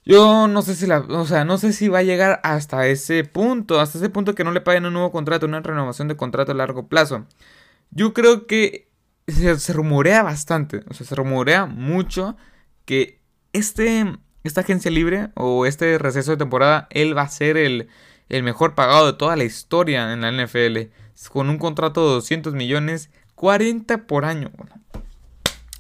yo 0.07 0.47
no 0.47 0.63
sé 0.63 0.77
si 0.77 0.87
la, 0.87 1.01
o 1.01 1.27
sea, 1.27 1.45
no 1.45 1.59
sé 1.59 1.73
si 1.73 1.89
va 1.89 1.99
a 1.99 2.05
llegar 2.05 2.41
hasta 2.45 2.87
ese 2.87 3.25
punto, 3.25 3.81
hasta 3.81 3.99
ese 3.99 4.09
punto 4.09 4.37
que 4.37 4.45
no 4.45 4.53
le 4.53 4.61
paguen 4.61 4.87
un 4.87 4.93
nuevo 4.93 5.11
contrato, 5.11 5.47
una 5.47 5.61
renovación 5.61 6.07
de 6.07 6.17
contrato 6.17 6.53
a 6.53 6.55
largo 6.55 6.89
plazo. 6.89 7.27
Yo 7.91 8.15
creo 8.15 8.47
que 8.47 8.89
se, 9.27 9.73
rumorea 9.73 10.23
bastante, 10.23 10.85
o 10.89 10.95
sea, 10.95 11.05
se 11.05 11.15
rumorea 11.17 11.67
mucho 11.67 12.37
que 12.85 13.21
este, 13.53 14.17
esta 14.45 14.61
agencia 14.61 14.93
libre 14.93 15.31
o 15.35 15.67
este 15.67 15.99
receso 15.99 16.31
de 16.31 16.37
temporada, 16.37 16.87
él 16.91 17.17
va 17.17 17.23
a 17.23 17.29
ser 17.29 17.57
el, 17.57 17.89
el 18.29 18.45
mejor 18.45 18.77
pagado 18.77 19.07
de 19.07 19.19
toda 19.19 19.35
la 19.35 19.43
historia 19.43 20.13
en 20.13 20.21
la 20.21 20.31
NFL, 20.31 20.93
con 21.33 21.51
un 21.51 21.59
contrato 21.59 22.07
de 22.07 22.15
200 22.15 22.55
millones, 22.55 23.11
40 23.35 24.07
por 24.07 24.25
año. 24.25 24.53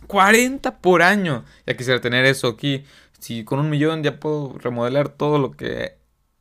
40 0.07 0.79
por 0.79 1.03
año. 1.03 1.45
Ya 1.67 1.77
quisiera 1.77 2.01
tener 2.01 2.25
eso 2.25 2.49
aquí. 2.49 2.85
Si 3.19 3.45
con 3.45 3.59
un 3.59 3.71
millón 3.71 4.03
ya 4.03 4.21
puedo 4.21 4.57
remodelar 4.59 5.09
todo 5.09 5.39
lo 5.39 5.53
que 5.53 5.99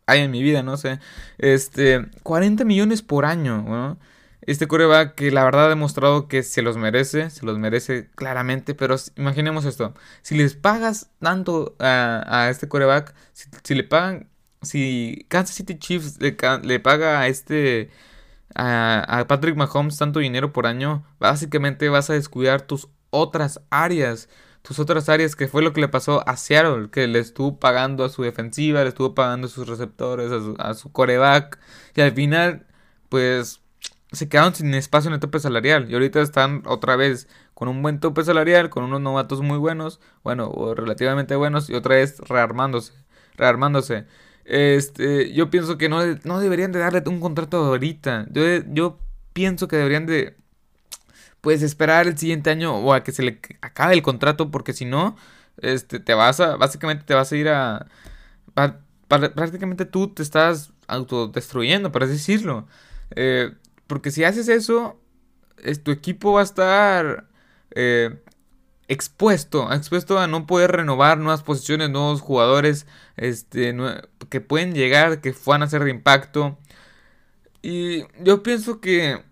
hay 0.07 0.21
en 0.21 0.31
mi 0.31 0.43
vida, 0.43 0.63
no 0.63 0.77
sé. 0.77 0.99
Este, 1.37 2.05
40 2.23 2.63
millones 2.65 3.01
por 3.01 3.25
año, 3.25 3.63
¿no? 3.63 3.99
Este 4.41 4.67
coreback 4.67 5.15
que 5.15 5.31
la 5.31 5.43
verdad 5.43 5.65
ha 5.65 5.69
demostrado 5.69 6.27
que 6.27 6.43
se 6.43 6.61
los 6.61 6.77
merece, 6.77 7.31
se 7.31 7.45
los 7.45 7.57
merece 7.57 8.09
claramente, 8.15 8.75
pero 8.75 8.95
imaginemos 9.15 9.65
esto, 9.65 9.95
si 10.21 10.37
les 10.37 10.55
pagas 10.55 11.09
tanto 11.19 11.75
a, 11.79 12.47
este 12.51 12.67
coreback, 12.67 13.15
si, 13.33 13.73
le 13.73 13.83
pagan, 13.83 14.29
si 14.61 15.25
Kansas 15.29 15.55
City 15.55 15.79
Chiefs 15.79 16.19
le, 16.19 16.79
paga 16.79 17.21
a 17.21 17.27
este, 17.27 17.89
a, 18.53 19.19
a, 19.19 19.27
Patrick 19.27 19.55
Mahomes 19.55 19.97
tanto 19.97 20.19
dinero 20.19 20.53
por 20.53 20.67
año, 20.67 21.03
básicamente 21.19 21.89
vas 21.89 22.11
a 22.11 22.13
descuidar 22.13 22.61
tus 22.61 22.87
otras 23.09 23.61
áreas, 23.71 24.29
tus 24.65 24.79
otras 24.79 25.09
áreas, 25.09 25.35
que 25.35 25.47
fue 25.47 25.61
lo 25.61 25.73
que 25.73 25.81
le 25.81 25.87
pasó 25.87 26.27
a 26.27 26.37
Seattle, 26.37 26.89
que 26.89 27.07
le 27.07 27.19
estuvo 27.19 27.59
pagando 27.59 28.03
a 28.03 28.09
su 28.09 28.23
defensiva, 28.23 28.83
le 28.83 28.89
estuvo 28.89 29.13
pagando 29.13 29.47
a 29.47 29.49
sus 29.49 29.67
receptores, 29.67 30.31
a 30.31 30.39
su, 30.39 30.55
a 30.57 30.73
su 30.73 30.91
coreback, 30.91 31.59
y 31.95 32.01
al 32.01 32.11
final, 32.13 32.65
pues 33.09 33.61
se 34.11 34.29
quedaron 34.29 34.55
sin 34.55 34.73
espacio 34.73 35.09
en 35.09 35.15
el 35.15 35.19
tope 35.19 35.39
salarial 35.39 35.87
y 35.89 35.93
ahorita 35.93 36.21
están 36.21 36.63
otra 36.65 36.95
vez 36.95 37.27
con 37.53 37.67
un 37.67 37.81
buen 37.81 37.99
tope 37.99 38.23
salarial, 38.23 38.69
con 38.69 38.83
unos 38.83 39.01
novatos 39.01 39.41
muy 39.41 39.57
buenos, 39.57 39.99
bueno, 40.23 40.49
o 40.49 40.73
relativamente 40.73 41.35
buenos 41.35 41.69
y 41.69 41.75
otra 41.75 41.95
vez 41.95 42.19
rearmándose, 42.19 42.93
rearmándose. 43.35 44.05
Este, 44.45 45.33
yo 45.33 45.49
pienso 45.49 45.77
que 45.77 45.89
no, 45.89 45.99
no 46.23 46.39
deberían 46.39 46.71
de 46.71 46.79
darle 46.79 47.03
un 47.07 47.19
contrato 47.19 47.57
ahorita. 47.57 48.27
Yo, 48.31 48.43
yo 48.67 48.99
pienso 49.33 49.67
que 49.67 49.77
deberían 49.77 50.05
de 50.05 50.37
pues 51.45 51.61
esperar 51.61 52.07
el 52.07 52.17
siguiente 52.17 52.49
año 52.49 52.75
o 52.75 52.91
a 52.91 53.03
que 53.03 53.11
se 53.11 53.21
le 53.21 53.39
acabe 53.61 53.93
el 53.93 54.01
contrato 54.01 54.49
porque 54.49 54.73
si 54.73 54.83
no 54.83 55.15
este 55.61 55.99
te 55.99 56.15
vas 56.15 56.39
a 56.39 56.57
básicamente 56.57 57.03
te 57.05 57.13
vas 57.13 57.31
a 57.31 57.35
ir 57.35 57.49
a, 57.49 57.85
prácticamente 59.07 59.85
tú 59.85 60.07
te 60.07 60.23
estás 60.23 60.73
autodestruyendo, 60.87 61.91
por 61.91 62.03
así 62.03 62.13
decirlo. 62.13 62.67
Eh, 63.15 63.53
porque 63.85 64.09
si 64.09 64.23
haces 64.23 64.47
eso, 64.47 64.99
tu 65.83 65.91
equipo 65.91 66.33
va 66.33 66.41
a 66.41 66.45
estar 66.45 67.27
eh, 67.75 68.19
expuesto, 68.87 69.71
expuesto 69.71 70.17
a 70.17 70.25
no 70.25 70.47
poder 70.47 70.71
renovar 70.71 71.19
nuevas 71.19 71.43
posiciones, 71.43 71.91
nuevos 71.91 72.21
jugadores 72.21 72.87
este, 73.17 73.75
que 74.29 74.41
pueden 74.41 74.73
llegar, 74.73 75.21
que 75.21 75.31
puedan 75.33 75.61
hacer 75.61 75.83
de 75.83 75.91
impacto. 75.91 76.57
Y 77.61 78.05
yo 78.23 78.41
pienso 78.41 78.81
que 78.81 79.23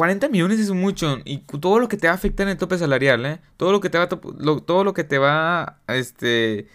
40 0.00 0.30
millones 0.30 0.58
es 0.58 0.70
mucho 0.70 1.18
y 1.26 1.40
todo 1.60 1.78
lo 1.78 1.86
que 1.86 1.98
te 1.98 2.06
va 2.06 2.14
a 2.14 2.16
afectar 2.16 2.46
en 2.46 2.52
el 2.52 2.56
tope 2.56 2.78
salarial, 2.78 3.26
¿eh? 3.26 3.38
Todo 3.58 3.70
lo 3.70 3.80
que 3.80 3.90
te 3.90 3.98
va 3.98 4.04
a 4.04 4.08
todo 4.08 4.82
lo 4.82 4.94
que 4.94 5.04
te 5.04 5.18
va 5.18 5.76
este 5.88 6.68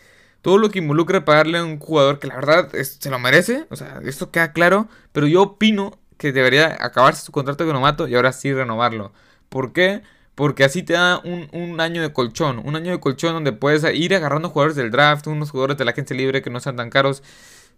todo 0.43 0.59
lo 0.59 0.69
que 0.69 0.77
involucra 0.77 1.25
pagarle 1.25 1.57
a 1.57 1.63
un 1.63 1.79
jugador 1.79 2.19
que 2.19 2.27
la 2.27 2.35
verdad 2.35 2.69
se 2.71 3.09
lo 3.09 3.17
merece, 3.17 3.65
o 3.71 3.75
sea, 3.75 3.99
esto 4.03 4.29
queda 4.29 4.53
claro, 4.53 4.89
pero 5.11 5.25
yo 5.25 5.41
opino 5.41 5.97
que 6.19 6.33
debería 6.33 6.77
acabarse 6.79 7.25
su 7.25 7.31
contrato 7.31 7.65
de 7.65 7.73
novato 7.73 8.07
y 8.07 8.13
ahora 8.13 8.31
sí 8.31 8.53
renovarlo. 8.53 9.11
¿Por 9.49 9.73
qué? 9.73 10.03
Porque 10.35 10.63
así 10.63 10.83
te 10.83 10.93
da 10.93 11.19
un, 11.23 11.81
año 11.81 12.03
de 12.03 12.13
colchón. 12.13 12.61
Un 12.63 12.75
año 12.75 12.91
de 12.91 12.99
colchón 12.99 13.33
donde 13.33 13.53
puedes 13.53 13.83
ir 13.95 14.13
agarrando 14.13 14.51
jugadores 14.51 14.75
del 14.75 14.91
draft, 14.91 15.25
unos 15.25 15.49
jugadores 15.49 15.77
de 15.79 15.85
la 15.85 15.91
agencia 15.93 16.15
libre 16.15 16.43
que 16.43 16.51
no 16.51 16.59
sean 16.59 16.75
tan 16.75 16.91
caros. 16.91 17.23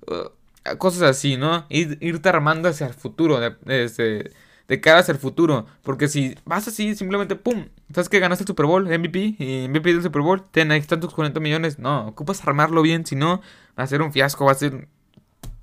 Uh, 0.08 0.78
cosas 0.78 1.04
así, 1.04 1.38
¿no? 1.38 1.66
irte 1.70 2.28
armando 2.28 2.68
hacia 2.68 2.88
el 2.88 2.94
futuro. 2.94 3.40
De, 3.40 3.56
de, 3.64 3.88
de, 3.88 4.34
cara 4.82 5.00
hacia 5.00 5.14
el 5.14 5.18
futuro. 5.18 5.66
Porque 5.84 6.08
si 6.08 6.36
vas 6.46 6.68
así, 6.68 6.96
simplemente 6.96 7.36
¡pum! 7.36 7.70
¿Sabes 7.94 8.10
que 8.10 8.20
ganaste 8.20 8.44
el 8.44 8.48
Super 8.48 8.66
Bowl? 8.66 8.86
MVP. 8.86 9.36
Y 9.40 9.68
MVP 9.70 9.94
del 9.94 10.04
Super 10.04 10.22
Bowl. 10.22 10.44
Ten 10.52 10.72
ahí 10.72 10.82
tantos 10.82 11.14
40 11.14 11.40
millones. 11.40 11.80
No, 11.80 12.08
ocupas 12.08 12.46
armarlo 12.46 12.82
bien. 12.82 13.06
Si 13.06 13.16
no, 13.16 13.42
va 13.80 13.84
a 13.84 13.88
ser 13.88 14.02
un 14.02 14.12
fiasco. 14.12 14.46
Va 14.46 14.52
a 14.52 14.56
ser 14.56 14.88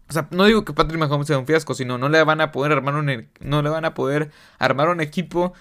o 0.08 0.12
sea, 0.12 0.28
no 0.30 0.44
digo 0.44 0.64
que 0.64 0.72
Patrick 0.72 0.98
Mahomes 0.98 1.26
sea 1.26 1.38
un 1.38 1.46
fiasco, 1.46 1.74
sino 1.74 1.98
no 1.98 2.08
le 2.08 2.22
van 2.24 2.40
a 2.40 2.52
poder 2.52 2.72
armar 2.72 2.94
un 2.94 3.08
e, 3.08 3.28
no 3.40 3.62
le 3.62 3.70
van 3.70 3.84
a 3.84 3.94
poder 3.94 4.30
armar 4.58 4.88
un 4.88 5.00
equipo 5.00 5.54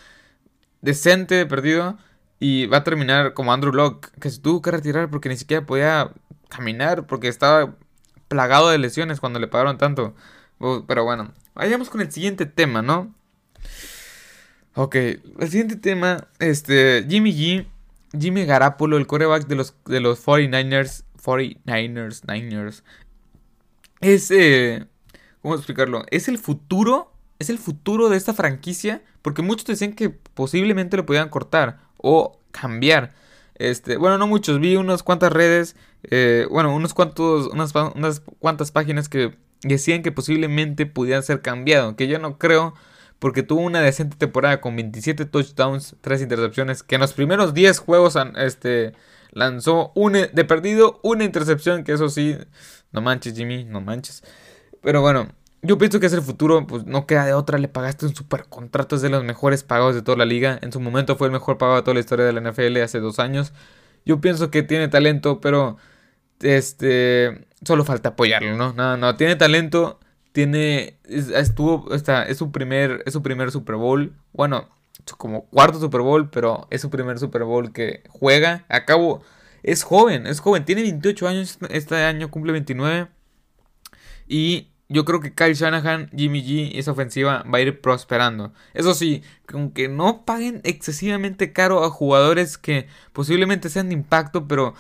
decente 0.82 1.46
perdido 1.46 1.98
y 2.40 2.68
va 2.68 2.78
a 2.78 2.84
terminar 2.84 3.34
como 3.34 3.54
Andrew 3.54 3.74
Locke, 3.74 4.12
que 4.20 4.30
se 4.30 4.42
tuvo 4.42 4.62
que 4.62 4.72
retirar 4.72 5.10
porque 5.10 5.30
ni 5.30 5.38
siquiera 5.38 5.66
podía 5.66 6.12
caminar 6.50 7.08
porque 7.08 7.30
estaba 7.30 7.76
plagado 8.28 8.70
de 8.70 8.78
lesiones 8.80 9.20
cuando 9.20 9.40
le 9.40 9.48
pagaron 9.48 9.78
tanto. 9.78 10.14
Pero 10.88 11.04
bueno, 11.06 11.34
vayamos 11.56 11.90
con 11.90 12.02
el 12.02 12.12
siguiente 12.12 12.46
tema, 12.46 12.82
¿no? 12.82 13.14
Ok, 14.76 14.96
el 14.96 15.50
siguiente 15.50 15.76
tema, 15.76 16.28
este, 16.40 17.06
Jimmy 17.08 17.32
G, 17.32 17.68
Jimmy 18.20 18.46
Garapolo, 18.46 18.98
el 18.98 19.06
coreback 19.06 19.48
de 19.48 19.56
los, 19.56 19.76
de 19.86 20.00
los 20.00 20.26
49ers, 20.26 21.04
49ers, 21.24 22.24
Niners, 22.28 22.84
es, 24.02 24.32
eh, 24.32 24.86
¿cómo 25.42 25.56
explicarlo? 25.56 26.04
Es 26.10 26.28
el 26.28 26.38
futuro, 26.38 27.14
es 27.40 27.50
el 27.50 27.58
futuro 27.60 28.10
de 28.10 28.18
esta 28.18 28.34
franquicia, 28.34 29.02
porque 29.22 29.42
muchos 29.42 29.66
decían 29.66 29.94
que 29.94 30.10
posiblemente 30.10 30.98
lo 30.98 31.06
podían 31.06 31.30
cortar 31.30 31.80
o 31.98 32.40
cambiar. 32.52 33.14
Este, 33.56 33.98
bueno, 33.98 34.18
no 34.18 34.28
muchos, 34.28 34.60
vi 34.60 34.76
unas 34.76 35.04
cuantas 35.04 35.32
redes, 35.32 35.76
eh, 36.04 36.48
bueno, 36.50 36.76
unos 36.76 36.94
cuantos, 36.94 37.48
unas, 37.48 37.74
unas 37.96 38.22
cuantas 38.40 38.72
páginas 38.72 39.08
que 39.08 39.38
decían 39.62 40.02
que 40.02 40.12
posiblemente 40.12 40.86
pudiera 40.86 41.22
ser 41.22 41.42
cambiado, 41.42 41.96
que 41.96 42.08
yo 42.08 42.20
no 42.20 42.38
creo, 42.38 42.74
porque 43.20 43.44
tuvo 43.44 43.62
una 43.62 43.82
decente 43.82 44.18
temporada 44.18 44.62
con 44.62 44.76
27 44.76 45.26
touchdowns, 45.26 45.96
3 46.02 46.22
intercepciones, 46.22 46.84
que 46.84 46.96
en 46.96 47.02
los 47.02 47.14
primeros 47.14 47.54
10 47.54 47.80
juegos 47.80 48.18
este, 48.38 48.94
lanzó 49.32 49.94
de 49.96 50.46
perdido 50.46 51.00
una 51.04 51.24
intercepción, 51.24 51.84
que 51.84 51.94
eso 51.94 52.10
sí, 52.10 52.38
no 52.92 53.02
manches, 53.02 53.36
Jimmy, 53.36 53.64
no 53.64 53.82
manches. 53.82 54.24
Pero 54.82 55.02
bueno, 55.02 55.30
yo 55.62 55.78
pienso 55.78 56.00
que 56.00 56.08
es 56.08 56.14
el 56.14 56.22
futuro, 56.22 56.68
pues 56.68 56.86
no 56.86 57.08
queda 57.08 57.26
de 57.26 57.34
otra. 57.34 57.58
Le 57.58 57.70
pagaste 57.70 58.06
un 58.06 58.14
super 58.14 58.46
contrato, 58.50 58.98
es 58.98 59.02
de 59.02 59.10
los 59.10 59.24
mejores 59.24 59.64
pagados 59.64 59.96
de 59.96 60.02
toda 60.02 60.18
la 60.18 60.26
liga. 60.26 60.60
En 60.62 60.74
su 60.74 60.82
momento 60.82 61.16
fue 61.16 61.28
el 61.28 61.34
mejor 61.34 61.58
pagado 61.58 61.78
de 61.78 61.84
toda 61.84 61.94
la 61.94 62.02
historia 62.02 62.26
de 62.26 62.34
la 62.34 62.42
NFL 62.42 62.78
hace 62.82 63.00
dos 63.00 63.20
años. 63.20 63.54
Yo 64.06 64.20
pienso 64.20 64.52
que 64.52 64.64
tiene 64.64 64.90
talento, 64.90 65.40
pero 65.40 65.78
este 66.42 67.48
solo 67.66 67.86
falta 67.86 68.10
apoyarlo, 68.10 68.58
¿no? 68.58 68.74
No, 68.74 68.98
no, 68.98 69.16
tiene 69.16 69.38
talento, 69.38 70.00
tiene 70.34 70.98
estuvo 71.06 71.94
está, 71.94 72.24
es 72.24 72.40
su 72.40 72.52
primer 72.52 73.04
es 73.06 73.14
su 73.14 73.24
primer 73.24 73.52
Super 73.52 73.76
Bowl. 73.76 74.14
Bueno, 74.34 74.68
como 75.18 75.46
cuarto 75.46 75.80
Super 75.80 76.02
Bowl, 76.02 76.30
pero 76.30 76.68
es 76.70 76.82
su 76.82 76.90
primer 76.90 77.20
Super 77.20 77.44
Bowl 77.46 77.72
que 77.72 78.04
juega. 78.10 78.66
Acabo 78.68 79.24
es 79.64 79.84
joven, 79.84 80.28
es 80.28 80.42
joven, 80.42 80.66
tiene 80.66 80.82
28 80.82 81.28
años, 81.28 81.58
este 81.70 81.96
año 81.96 82.30
cumple 82.30 82.52
29. 82.52 83.08
Y 84.28 84.70
yo 84.90 85.06
creo 85.06 85.22
que 85.22 85.34
Kyle 85.34 85.54
Shanahan, 85.54 86.10
Jimmy 86.16 86.44
G, 86.44 86.72
esa 86.76 86.92
ofensiva 86.92 87.44
va 87.44 87.60
a 87.60 87.62
ir 87.62 87.80
prosperando. 87.82 88.54
Eso 88.74 88.94
sí, 88.94 89.24
aunque 89.54 89.88
no 89.88 90.26
paguen 90.26 90.62
excesivamente 90.64 91.54
caro 91.54 91.84
a 91.84 91.90
jugadores 91.90 92.58
que 92.58 92.88
posiblemente 93.14 93.70
sean 93.70 93.90
de 93.90 93.96
impacto, 93.96 94.48
pero... 94.48 94.74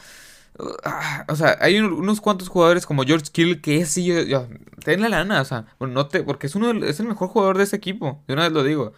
Ah, 0.84 1.26
o 1.30 1.36
sea, 1.36 1.58
hay 1.62 1.80
unos 1.80 2.22
cuantos 2.22 2.48
jugadores 2.48 2.86
como 2.86 3.04
George 3.04 3.32
Kill 3.32 3.60
que 3.62 3.86
sí, 3.86 4.06
yo, 4.06 4.48
ten 4.84 5.02
la 5.02 5.10
lana, 5.10 5.42
o 5.42 5.46
sea, 5.46 5.66
no 5.80 6.08
te, 6.08 6.22
porque 6.24 6.48
es 6.48 6.56
uno 6.56 6.72
es 6.86 7.00
el 7.00 7.08
mejor 7.08 7.30
jugador 7.30 7.58
de 7.58 7.64
ese 7.64 7.76
equipo, 7.76 8.22
de 8.28 8.34
una 8.34 8.44
vez 8.44 8.52
lo 8.52 8.64
digo. 8.64 8.94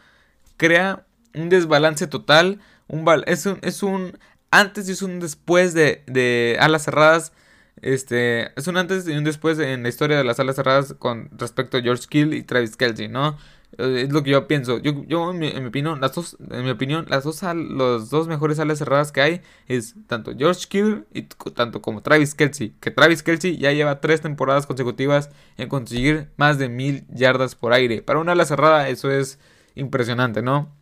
Crea 0.57 1.05
un 1.33 1.49
desbalance 1.49 2.07
total, 2.07 2.59
un 2.87 3.05
es 3.25 3.45
un, 3.45 3.59
es 3.61 3.83
un 3.83 4.17
antes 4.51 4.89
y 4.89 4.93
es 4.93 5.01
un 5.01 5.19
después 5.19 5.73
de, 5.73 6.03
de 6.07 6.57
alas 6.59 6.83
cerradas. 6.83 7.33
Este, 7.81 8.57
es 8.59 8.67
un 8.67 8.77
antes 8.77 9.07
y 9.07 9.11
un 9.11 9.23
después 9.23 9.59
en 9.59 9.83
la 9.83 9.89
historia 9.89 10.17
de 10.17 10.23
las 10.23 10.39
alas 10.39 10.55
cerradas 10.55 10.95
con 10.97 11.29
respecto 11.37 11.77
a 11.77 11.81
George 11.81 12.05
Kill 12.09 12.33
y 12.33 12.43
Travis 12.43 12.77
Kelsey, 12.77 13.07
¿no? 13.09 13.37
Eh, 13.77 14.03
es 14.03 14.11
lo 14.11 14.23
que 14.23 14.31
yo 14.31 14.47
pienso. 14.47 14.77
Yo, 14.79 15.03
yo 15.05 15.31
en, 15.31 15.39
mi, 15.39 15.49
opinión, 15.65 15.99
las 16.01 16.13
dos, 16.13 16.37
en 16.49 16.63
mi 16.63 16.71
opinión, 16.71 17.05
las 17.09 17.23
dos, 17.23 17.41
los 17.43 18.09
dos 18.09 18.27
mejores 18.27 18.59
alas 18.59 18.79
cerradas 18.79 19.11
que 19.11 19.21
hay 19.21 19.41
es 19.67 19.95
tanto 20.07 20.33
George 20.37 20.65
Kill 20.69 21.05
y 21.13 21.23
tanto 21.23 21.81
como 21.81 22.01
Travis 22.01 22.35
Kelsey. 22.35 22.75
Que 22.79 22.91
Travis 22.91 23.23
Kelsey 23.23 23.57
ya 23.57 23.71
lleva 23.71 24.01
tres 24.01 24.21
temporadas 24.21 24.65
consecutivas 24.65 25.29
en 25.57 25.69
conseguir 25.69 26.29
más 26.37 26.57
de 26.57 26.69
mil 26.69 27.05
yardas 27.09 27.55
por 27.55 27.73
aire. 27.73 28.01
Para 28.01 28.19
una 28.19 28.33
ala 28.33 28.45
cerrada 28.45 28.89
eso 28.89 29.11
es 29.11 29.39
impresionante, 29.75 30.41
¿no? 30.41 30.73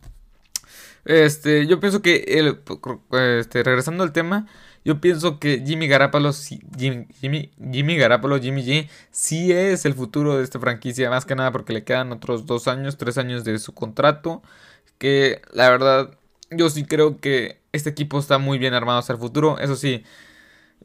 Este, 1.04 1.66
yo 1.66 1.80
pienso 1.80 2.00
que, 2.00 2.24
el, 2.28 2.60
este, 3.38 3.62
regresando 3.62 4.04
al 4.04 4.12
tema, 4.12 4.46
yo 4.84 5.00
pienso 5.00 5.38
que 5.40 5.62
Jimmy 5.64 5.88
Garapolo, 5.88 6.30
Jimmy, 6.32 7.06
Jimmy, 7.20 7.50
Jimmy 7.58 7.98
Jimmy 8.40 8.62
G, 8.62 8.88
sí 9.10 9.50
es 9.50 9.86
el 9.86 9.94
futuro 9.94 10.36
de 10.36 10.44
esta 10.44 10.60
franquicia, 10.60 11.08
más 11.08 11.24
que 11.24 11.34
nada 11.34 11.52
porque 11.52 11.72
le 11.72 11.84
quedan 11.84 12.12
otros 12.12 12.44
dos 12.44 12.68
años, 12.68 12.98
tres 12.98 13.16
años 13.16 13.44
de 13.44 13.58
su 13.58 13.72
contrato, 13.72 14.42
que 14.98 15.40
la 15.52 15.70
verdad, 15.70 16.10
yo 16.50 16.68
sí 16.68 16.84
creo 16.84 17.18
que 17.18 17.60
este 17.72 17.90
equipo 17.90 18.18
está 18.18 18.38
muy 18.38 18.58
bien 18.58 18.74
armado 18.74 18.98
hacia 18.98 19.14
el 19.14 19.18
futuro, 19.18 19.58
eso 19.58 19.76
sí. 19.76 20.04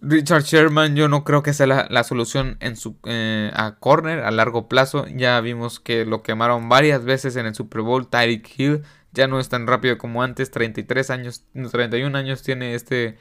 Richard 0.01 0.43
Sherman 0.43 0.95
yo 0.95 1.09
no 1.09 1.25
creo 1.25 1.43
que 1.43 1.53
sea 1.53 1.67
la, 1.67 2.03
solución 2.05 2.55
en 2.61 2.77
su, 2.77 2.95
eh, 3.03 3.51
a 3.53 3.75
corner 3.79 4.19
a 4.19 4.31
largo 4.31 4.69
plazo. 4.69 5.05
Ya 5.07 5.41
vimos 5.41 5.81
que 5.81 6.05
lo 6.05 6.23
quemaron 6.23 6.69
varias 6.69 7.03
veces 7.03 7.35
en 7.35 7.45
el 7.45 7.53
Super 7.53 7.81
Bowl. 7.81 8.07
Tyreek 8.07 8.49
Hill 8.57 8.83
ya 9.11 9.27
no 9.27 9.41
es 9.41 9.49
tan 9.49 9.67
rápido 9.67 9.97
como 9.97 10.23
antes, 10.23 10.51
33 10.51 11.09
años, 11.09 11.43
31 11.71 12.17
años 12.17 12.43
tiene 12.43 12.75
este, 12.75 13.17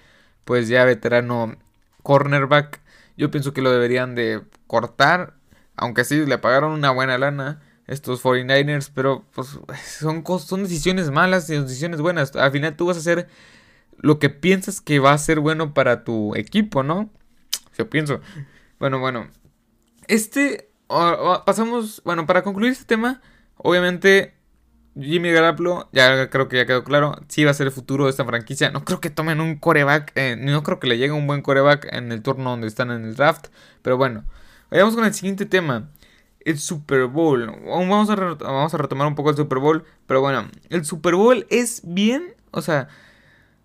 pues 0.48 0.66
ya 0.66 0.86
veterano 0.86 1.56
cornerback. 2.02 2.80
Yo 3.18 3.30
pienso 3.30 3.52
que 3.52 3.60
lo 3.60 3.70
deberían 3.70 4.14
de 4.14 4.40
cortar, 4.66 5.34
aunque 5.76 6.06
sí 6.06 6.24
le 6.24 6.38
pagaron 6.38 6.72
una 6.72 6.90
buena 6.90 7.18
lana 7.18 7.60
estos 7.86 8.24
49ers, 8.24 8.90
pero 8.94 9.26
pues 9.34 9.58
son, 9.84 10.24
son 10.40 10.62
decisiones 10.62 11.10
malas 11.10 11.50
y 11.50 11.58
decisiones 11.58 12.00
buenas. 12.00 12.34
Al 12.34 12.50
final 12.50 12.76
tú 12.76 12.86
vas 12.86 12.96
a 12.96 13.00
hacer 13.00 13.28
lo 13.98 14.18
que 14.18 14.30
piensas 14.30 14.80
que 14.80 15.00
va 15.00 15.12
a 15.12 15.18
ser 15.18 15.38
bueno 15.40 15.74
para 15.74 16.02
tu 16.02 16.34
equipo, 16.34 16.82
¿no? 16.82 17.10
Yo 17.76 17.90
pienso. 17.90 18.22
Bueno, 18.78 19.00
bueno. 19.00 19.28
Este, 20.06 20.70
pasamos, 21.44 22.00
bueno, 22.06 22.24
para 22.24 22.42
concluir 22.42 22.72
este 22.72 22.86
tema, 22.86 23.20
obviamente 23.58 24.37
Jimmy 24.94 25.30
Garoppolo, 25.30 25.88
ya 25.92 26.28
creo 26.28 26.48
que 26.48 26.56
ya 26.56 26.66
quedó 26.66 26.82
claro, 26.82 27.20
sí 27.28 27.44
va 27.44 27.52
a 27.52 27.54
ser 27.54 27.68
el 27.68 27.72
futuro 27.72 28.04
de 28.04 28.10
esta 28.10 28.24
franquicia. 28.24 28.70
No 28.70 28.84
creo 28.84 29.00
que 29.00 29.10
tomen 29.10 29.40
un 29.40 29.56
coreback, 29.56 30.12
eh, 30.16 30.36
no 30.38 30.62
creo 30.62 30.80
que 30.80 30.88
le 30.88 30.98
llegue 30.98 31.12
un 31.12 31.26
buen 31.26 31.42
coreback 31.42 31.88
en 31.92 32.10
el 32.10 32.22
turno 32.22 32.50
donde 32.50 32.66
están 32.66 32.90
en 32.90 33.04
el 33.04 33.14
draft. 33.14 33.46
Pero 33.82 33.96
bueno, 33.96 34.24
vayamos 34.70 34.94
con 34.94 35.04
el 35.04 35.14
siguiente 35.14 35.46
tema. 35.46 35.90
El 36.40 36.58
Super 36.58 37.06
Bowl. 37.06 37.46
Vamos 37.66 38.10
a, 38.10 38.16
vamos 38.16 38.74
a 38.74 38.78
retomar 38.78 39.06
un 39.06 39.14
poco 39.14 39.30
el 39.30 39.36
Super 39.36 39.58
Bowl. 39.58 39.84
Pero 40.06 40.20
bueno, 40.20 40.48
el 40.70 40.84
Super 40.84 41.14
Bowl 41.14 41.46
es 41.50 41.82
bien, 41.84 42.34
o 42.50 42.62
sea, 42.62 42.88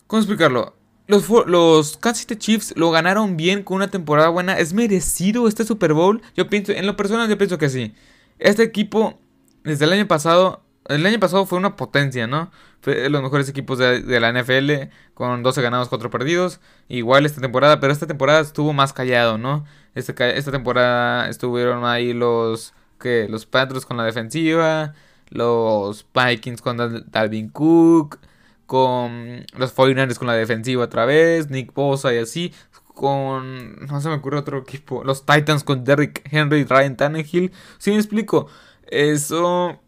¿cómo 0.08 0.20
explicarlo? 0.20 0.76
Los, 1.08 1.28
los 1.48 1.98
Kansas 1.98 2.22
City 2.22 2.36
Chiefs 2.36 2.74
lo 2.78 2.92
ganaron 2.92 3.38
bien 3.38 3.64
con 3.64 3.78
una 3.78 3.90
temporada 3.90 4.30
buena. 4.30 4.58
¿Es 4.60 4.74
merecido 4.74 5.48
este 5.48 5.66
Super 5.66 5.94
Bowl? 5.94 6.22
Yo 6.36 6.50
pienso, 6.50 6.72
en 6.72 6.86
lo 6.86 6.96
personal 6.96 7.30
yo 7.30 7.38
pienso 7.38 7.58
que 7.58 7.70
sí. 7.70 7.94
Este 8.40 8.64
equipo, 8.64 9.20
desde 9.64 9.86
el 9.86 9.94
año 9.94 10.08
pasado, 10.08 10.64
el 10.90 11.06
año 11.06 11.20
pasado 11.20 11.46
fue 11.46 11.58
una 11.58 11.76
potencia, 11.76 12.28
¿no? 12.28 12.52
Fue 12.82 13.10
los 13.10 13.22
mejores 13.22 13.48
equipos 13.50 13.78
de, 13.78 14.20
la 14.20 14.32
NFL 14.32 14.90
con 15.14 15.44
12 15.44 15.62
ganados, 15.62 15.90
4 15.90 16.10
perdidos. 16.10 16.60
Igual 16.90 17.26
esta 17.26 17.42
temporada, 17.42 17.80
pero 17.80 17.94
esta 17.94 18.08
temporada 18.08 18.42
estuvo 18.42 18.74
más 18.74 18.94
callado, 18.94 19.38
¿no? 19.38 19.66
Este, 19.96 20.38
esta 20.38 20.52
temporada 20.52 21.30
estuvieron 21.30 21.86
ahí 21.86 22.14
los, 22.14 22.74
que 23.00 23.28
los 23.30 23.46
Patriots 23.46 23.86
con 23.86 23.98
la 23.98 24.04
defensiva, 24.04 24.94
los 25.30 26.06
Vikings 26.14 26.62
con 26.62 26.78
Dalvin 27.12 27.50
Cook 27.50 28.20
con 28.66 29.46
los 29.56 29.76
49ers 29.76 30.18
con 30.18 30.28
la 30.28 30.34
defensiva 30.34 30.86
otra 30.86 31.06
vez, 31.06 31.50
Nick 31.50 31.74
Bosa 31.74 32.14
y 32.14 32.18
así, 32.18 32.54
con, 32.88 33.76
no 33.86 34.02
se 34.02 34.10
me 34.10 34.16
ocurre 34.16 34.40
otro 34.40 34.60
equipo, 34.60 35.04
los 35.04 35.26
Titans 35.26 35.64
con 35.64 35.84
Derrick 35.84 36.28
Henry 36.32 36.62
y 36.62 36.64
Ryan 36.64 36.98
Tannehill, 36.98 37.52
si 37.78 37.92
me 37.92 37.98
explico, 37.98 38.48
eso, 38.88 39.80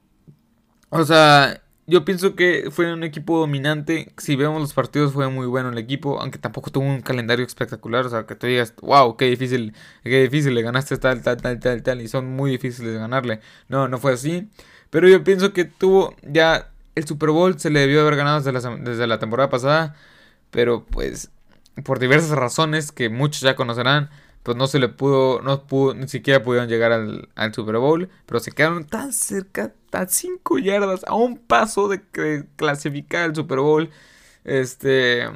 o 1.00 1.06
sea, 1.06 1.62
yo 1.88 2.06
pienso 2.06 2.36
que 2.36 2.70
fue 2.72 2.92
un 2.94 3.04
equipo 3.04 3.40
dominante. 3.40 4.12
Si 4.18 4.36
vemos 4.36 4.60
los 4.62 4.74
partidos, 4.74 5.14
fue 5.14 5.30
muy 5.30 5.46
bueno 5.48 5.70
el 5.70 5.78
equipo. 5.78 6.20
Aunque 6.20 6.38
tampoco 6.40 6.72
tuvo 6.72 6.86
un 6.86 7.02
calendario 7.02 7.46
espectacular. 7.46 8.06
O 8.06 8.10
sea, 8.10 8.26
que 8.26 8.36
te 8.36 8.48
digas, 8.48 8.74
wow, 8.82 9.18
qué 9.18 9.26
difícil, 9.26 9.74
qué 10.04 10.24
difícil 10.24 10.56
le 10.56 10.62
ganaste 10.62 10.98
tal, 10.98 11.22
tal, 11.22 11.38
tal, 11.38 11.60
tal, 11.60 11.84
tal. 11.84 12.02
Y 12.02 12.08
son 12.08 12.28
muy 12.28 12.52
difíciles 12.52 12.94
de 12.94 13.00
ganarle. 13.00 13.40
No, 13.70 13.88
no 13.88 13.98
fue 14.00 14.14
así. 14.14 14.50
Pero 14.90 15.08
yo 15.10 15.24
pienso 15.24 15.54
que 15.54 15.66
tuvo 15.66 16.16
ya 16.24 16.72
el 16.96 17.06
Super 17.06 17.30
Bowl 17.30 17.60
se 17.60 17.70
le 17.70 17.82
debió 17.82 18.02
haber 18.02 18.16
ganado 18.16 18.40
desde 18.40 19.08
la, 19.08 19.20
temporada 19.20 19.50
pasada, 19.50 19.96
pero 20.52 20.86
pues 20.86 21.30
por 21.84 22.00
diversas 22.00 22.32
razones 22.32 22.92
que 22.92 23.10
muchos 23.10 23.42
ya 23.42 23.56
conocerán, 23.56 24.10
pues 24.46 24.56
no 24.56 24.68
se 24.68 24.78
le 24.78 24.90
pudo, 24.90 25.42
no 25.42 25.64
pudo, 25.66 25.96
ni 25.96 26.08
siquiera 26.08 26.44
pudieron 26.44 26.70
llegar 26.70 26.92
al, 26.92 27.54
Super 27.56 27.78
Bowl, 27.78 28.10
pero 28.28 28.40
se 28.40 28.52
quedaron 28.52 28.86
tan 28.86 29.12
cerca, 29.12 29.74
tan 29.90 30.08
5 30.08 30.60
yardas, 30.60 31.04
a 31.08 31.16
un 31.16 31.40
paso 31.40 31.88
de 31.88 32.04
clasificar 32.56 33.24
al 33.24 33.36
Super 33.36 33.58
Bowl, 33.58 33.90
este, 34.44 35.28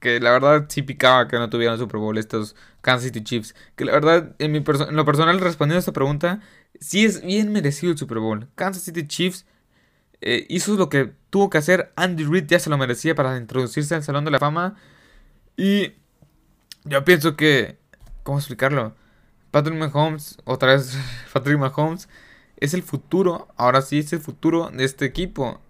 que 0.00 0.20
la 0.20 0.32
verdad 0.32 0.66
sí 0.68 0.82
picaba 0.82 1.28
que 1.28 1.38
no 1.38 1.48
tuvieran 1.48 1.76
el 1.76 1.80
Super 1.80 1.98
Bowl 1.98 2.18
estos 2.18 2.54
Kansas 2.82 3.04
City 3.04 3.24
Chiefs, 3.24 3.54
que 3.74 3.86
la 3.86 3.92
verdad 3.92 4.36
en 4.38 4.52
lo 4.52 5.04
personal 5.06 5.40
respondiendo 5.40 5.78
a 5.78 5.80
esta 5.80 5.92
pregunta, 5.92 6.40
sí 6.78 7.06
es 7.06 7.22
bien 7.22 7.50
merecido 7.52 7.92
el 7.92 7.98
Super 7.98 8.18
Bowl, 8.18 8.48
Kansas 8.54 8.82
City 8.82 9.06
Chiefs 9.06 9.46
eh, 10.20 10.44
hizo 10.50 10.74
lo 10.74 10.90
que 10.90 11.12
tuvo 11.30 11.48
que 11.48 11.58
hacer. 11.58 11.92
Andy 11.96 12.24
Reid 12.24 12.46
ya 12.48 12.58
se 12.58 12.68
lo 12.68 12.76
merecía 12.76 13.14
para 13.14 13.38
introducirse 13.38 13.94
al 13.94 14.02
Salón 14.02 14.26
de 14.26 14.30
la 14.30 14.38
Fama. 14.38 14.76
Y 15.56 15.92
yo 16.84 17.04
pienso 17.04 17.36
que, 17.36 17.78
¿cómo 18.26 18.38
explicarlo? 18.38 18.92
Patrick 19.52 19.78
Mahomes, 19.78 20.36
otra 20.44 20.72
vez 20.72 20.98
Patrick 21.32 21.58
Mahomes, 21.58 22.08
es 22.58 22.74
el 22.74 22.82
futuro, 22.82 23.48
ahora 23.56 23.80
sí 23.82 24.00
es 24.00 24.12
el 24.12 24.20
futuro 24.20 24.70
de 24.70 24.84
este 24.84 25.06
equipo. 25.06 25.60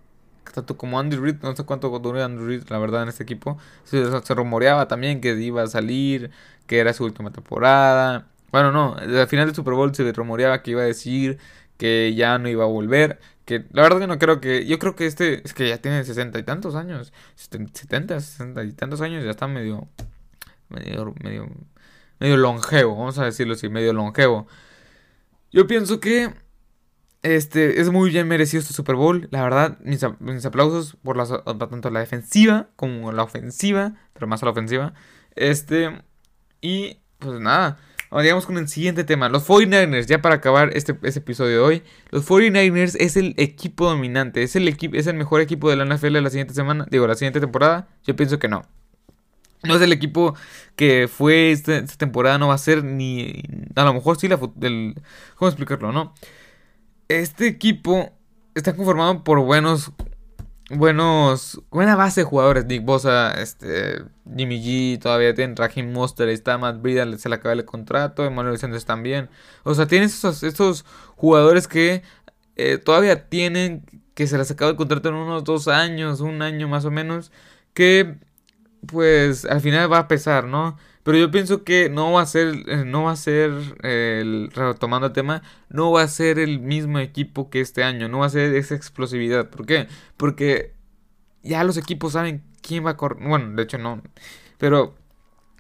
Tanto 0.54 0.78
como 0.78 0.98
Andy 0.98 1.16
Reid, 1.16 1.36
no 1.42 1.54
sé 1.54 1.64
cuánto 1.64 1.90
duró 1.98 2.24
Andy 2.24 2.42
Reid, 2.42 2.62
la 2.68 2.78
verdad, 2.78 3.02
en 3.02 3.10
este 3.10 3.22
equipo. 3.24 3.58
Se, 3.84 4.22
se, 4.22 4.34
rumoreaba 4.34 4.88
también 4.88 5.20
que 5.20 5.38
iba 5.38 5.62
a 5.62 5.66
salir, 5.66 6.30
que 6.66 6.78
era 6.78 6.94
su 6.94 7.04
última 7.04 7.30
temporada. 7.30 8.26
Bueno, 8.52 8.72
no, 8.72 8.94
al 8.94 9.28
final 9.28 9.46
del 9.46 9.54
Super 9.54 9.74
Bowl 9.74 9.94
se 9.94 10.10
rumoreaba 10.12 10.62
que 10.62 10.70
iba 10.70 10.80
a 10.80 10.86
decir 10.86 11.38
que 11.76 12.14
ya 12.14 12.38
no 12.38 12.48
iba 12.48 12.64
a 12.64 12.68
volver. 12.68 13.20
Que 13.44 13.66
la 13.72 13.82
verdad 13.82 13.98
que 14.00 14.06
no 14.06 14.18
creo 14.18 14.40
que. 14.40 14.66
Yo 14.66 14.78
creo 14.78 14.96
que 14.96 15.06
este. 15.06 15.42
Es 15.44 15.52
que 15.52 15.68
ya 15.68 15.78
tiene 15.78 16.04
sesenta 16.04 16.38
y 16.38 16.42
tantos 16.42 16.74
años. 16.74 17.12
Setenta, 17.34 18.18
sesenta 18.20 18.64
y 18.64 18.72
tantos 18.72 19.02
años. 19.02 19.24
Ya 19.24 19.30
está 19.30 19.46
medio. 19.48 19.88
Medio. 20.70 21.14
Medio. 21.22 21.50
Medio 22.18 22.36
longevo. 22.36 22.96
Vamos 22.96 23.18
a 23.18 23.24
decirlo 23.24 23.54
así. 23.54 23.68
Medio 23.68 23.92
longevo. 23.92 24.46
Yo 25.52 25.66
pienso 25.66 26.00
que. 26.00 26.32
Este. 27.22 27.80
Es 27.80 27.90
muy 27.90 28.10
bien 28.10 28.28
merecido 28.28 28.60
este 28.60 28.74
Super 28.74 28.96
Bowl. 28.96 29.28
La 29.30 29.42
verdad. 29.42 29.78
Mis, 29.80 30.02
aplausos 30.44 30.96
por 31.02 31.16
la, 31.16 31.26
tanto 31.68 31.90
la 31.90 32.00
defensiva 32.00 32.68
como 32.76 33.12
la 33.12 33.22
ofensiva. 33.22 33.94
Pero 34.12 34.26
más 34.26 34.42
a 34.42 34.46
la 34.46 34.52
ofensiva. 34.52 34.94
Este. 35.34 36.02
Y. 36.60 36.98
Pues 37.18 37.40
nada. 37.40 37.78
Vamos 38.10 38.46
con 38.46 38.56
el 38.56 38.68
siguiente 38.68 39.04
tema. 39.04 39.28
Los 39.28 39.46
49ers, 39.46 40.06
ya 40.06 40.22
para 40.22 40.36
acabar 40.36 40.70
este, 40.74 40.96
este, 41.02 41.20
episodio 41.20 41.50
de 41.50 41.58
hoy. 41.58 41.82
Los 42.10 42.26
49ers 42.26 42.96
es 42.98 43.16
el 43.16 43.34
equipo 43.36 43.88
dominante. 43.88 44.42
¿Es 44.42 44.56
el, 44.56 44.68
equipo, 44.68 44.96
¿Es 44.96 45.06
el 45.06 45.16
mejor 45.16 45.40
equipo 45.40 45.68
de 45.68 45.76
la 45.76 45.84
NFL 45.84 46.14
de 46.14 46.20
la 46.22 46.30
siguiente 46.30 46.54
semana? 46.54 46.86
Digo, 46.90 47.06
la 47.06 47.14
siguiente 47.14 47.40
temporada. 47.40 47.88
Yo 48.04 48.16
pienso 48.16 48.38
que 48.38 48.48
no. 48.48 48.62
No 49.62 49.76
es 49.76 49.82
el 49.82 49.92
equipo 49.92 50.34
que 50.76 51.08
fue 51.08 51.50
esta, 51.50 51.84
temporada, 51.84 52.38
no 52.38 52.48
va 52.48 52.54
a 52.54 52.58
ser 52.58 52.84
ni... 52.84 53.42
A 53.74 53.84
lo 53.84 53.94
mejor 53.94 54.18
sí 54.18 54.28
la... 54.28 54.38
Del, 54.54 55.00
¿Cómo 55.36 55.48
explicarlo, 55.48 55.92
no? 55.92 56.14
Este 57.08 57.46
equipo 57.46 58.12
está 58.54 58.74
conformado 58.74 59.24
por 59.24 59.40
buenos 59.40 59.92
buenos, 60.70 61.60
buena 61.70 61.96
base 61.96 62.22
de 62.22 62.24
jugadores. 62.24 62.66
Nick 62.66 62.84
Bosa, 62.84 63.32
este, 63.40 64.02
Jimmy 64.36 64.60
G, 64.62 65.00
todavía 65.00 65.34
tienen 65.34 65.56
Raheem 65.56 65.92
Monster, 65.92 66.28
está 66.28 66.58
Matt 66.58 66.80
Breida, 66.80 67.06
se 67.18 67.28
le 67.28 67.36
acaba 67.36 67.54
el 67.54 67.64
contrato, 67.64 68.24
Emmanuel 68.24 68.58
Sanders 68.58 68.84
también. 68.84 69.28
O 69.64 69.74
sea, 69.74 69.86
tienen 69.86 70.08
esos, 70.08 70.42
estos 70.42 70.84
jugadores 71.16 71.68
que 71.68 72.02
eh, 72.56 72.78
todavía 72.78 73.28
tienen, 73.28 73.84
que 74.14 74.26
se 74.26 74.38
les 74.38 74.50
acaba 74.50 74.70
el 74.70 74.76
contrato 74.76 75.08
en 75.08 75.14
unos 75.14 75.44
dos 75.44 75.68
años, 75.68 76.20
un 76.20 76.42
año 76.42 76.68
más 76.68 76.84
o 76.84 76.90
menos, 76.90 77.32
que 77.74 78.16
pues 78.86 79.44
al 79.44 79.60
final 79.60 79.92
va 79.92 79.98
a 79.98 80.08
pesar, 80.08 80.46
¿no? 80.46 80.76
Pero 81.02 81.18
yo 81.18 81.30
pienso 81.30 81.62
que 81.64 81.88
no 81.88 82.12
va 82.12 82.22
a 82.22 82.26
ser, 82.26 82.64
eh, 82.66 82.84
no 82.84 83.04
va 83.04 83.12
a 83.12 83.16
ser, 83.16 83.52
el, 83.82 84.50
retomando 84.52 85.06
el 85.06 85.12
tema, 85.12 85.42
no 85.68 85.92
va 85.92 86.02
a 86.02 86.08
ser 86.08 86.38
el 86.38 86.58
mismo 86.58 86.98
equipo 86.98 87.48
que 87.48 87.60
este 87.60 87.84
año, 87.84 88.08
no 88.08 88.18
va 88.20 88.26
a 88.26 88.30
ser 88.30 88.54
esa 88.56 88.74
explosividad. 88.74 89.48
¿Por 89.48 89.66
qué? 89.66 89.88
Porque 90.16 90.74
ya 91.44 91.64
los 91.64 91.76
equipos 91.76 92.14
saben 92.14 92.42
quién 92.60 92.84
va 92.84 92.90
a 92.90 92.96
correr, 92.96 93.26
bueno, 93.26 93.54
de 93.54 93.62
hecho 93.62 93.78
no, 93.78 94.02
pero 94.58 94.94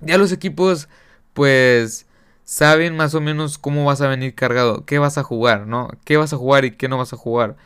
ya 0.00 0.18
los 0.18 0.32
equipos 0.32 0.88
pues 1.32 2.06
saben 2.44 2.96
más 2.96 3.14
o 3.14 3.20
menos 3.20 3.58
cómo 3.58 3.84
vas 3.84 4.00
a 4.00 4.08
venir 4.08 4.34
cargado, 4.34 4.84
qué 4.84 4.98
vas 4.98 5.18
a 5.18 5.22
jugar, 5.22 5.66
¿no? 5.66 5.90
¿Qué 6.04 6.16
vas 6.16 6.32
a 6.32 6.36
jugar 6.36 6.64
y 6.64 6.72
qué 6.72 6.88
no 6.88 6.98
vas 6.98 7.12
a 7.12 7.16
jugar? 7.16 7.56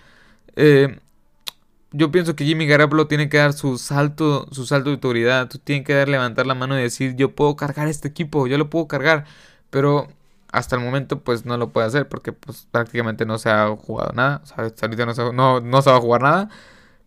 Eh, 0.57 0.99
yo 1.93 2.13
pienso 2.13 2.37
que 2.37 2.45
Jimmy 2.45 2.67
Garoppolo 2.67 3.07
tiene 3.09 3.29
que 3.29 3.39
dar 3.39 3.53
su 3.53 3.79
salto, 3.79 4.47
su 4.53 4.67
salto 4.67 4.91
de 4.91 4.95
autoridad. 4.95 5.49
Tú 5.49 5.59
que 5.65 5.95
dar, 5.95 6.09
levantar 6.09 6.47
la 6.47 6.55
mano 6.55 6.79
y 6.79 6.83
decir, 6.83 7.17
yo 7.17 7.35
puedo 7.35 7.57
cargar 7.57 7.89
este 7.89 8.09
equipo, 8.09 8.47
yo 8.47 8.59
lo 8.59 8.71
puedo 8.71 8.89
cargar. 8.89 9.25
Pero 9.71 10.09
hasta 10.53 10.77
el 10.77 10.83
momento, 10.83 11.21
pues 11.21 11.45
no 11.47 11.57
lo 11.57 11.71
puede 11.73 11.87
hacer 11.87 12.09
porque 12.09 12.33
pues 12.33 12.69
prácticamente 12.71 13.27
no 13.27 13.39
se 13.39 13.51
ha 13.51 13.69
jugado 13.77 14.13
nada. 14.15 14.41
O 14.45 14.47
sea, 14.47 14.57
ahorita 14.83 15.07
no 15.07 15.15
se, 15.15 15.33
no, 15.33 15.61
no 15.61 15.83
va 15.83 15.97
a 15.97 16.01
jugar 16.01 16.23
nada. 16.23 16.49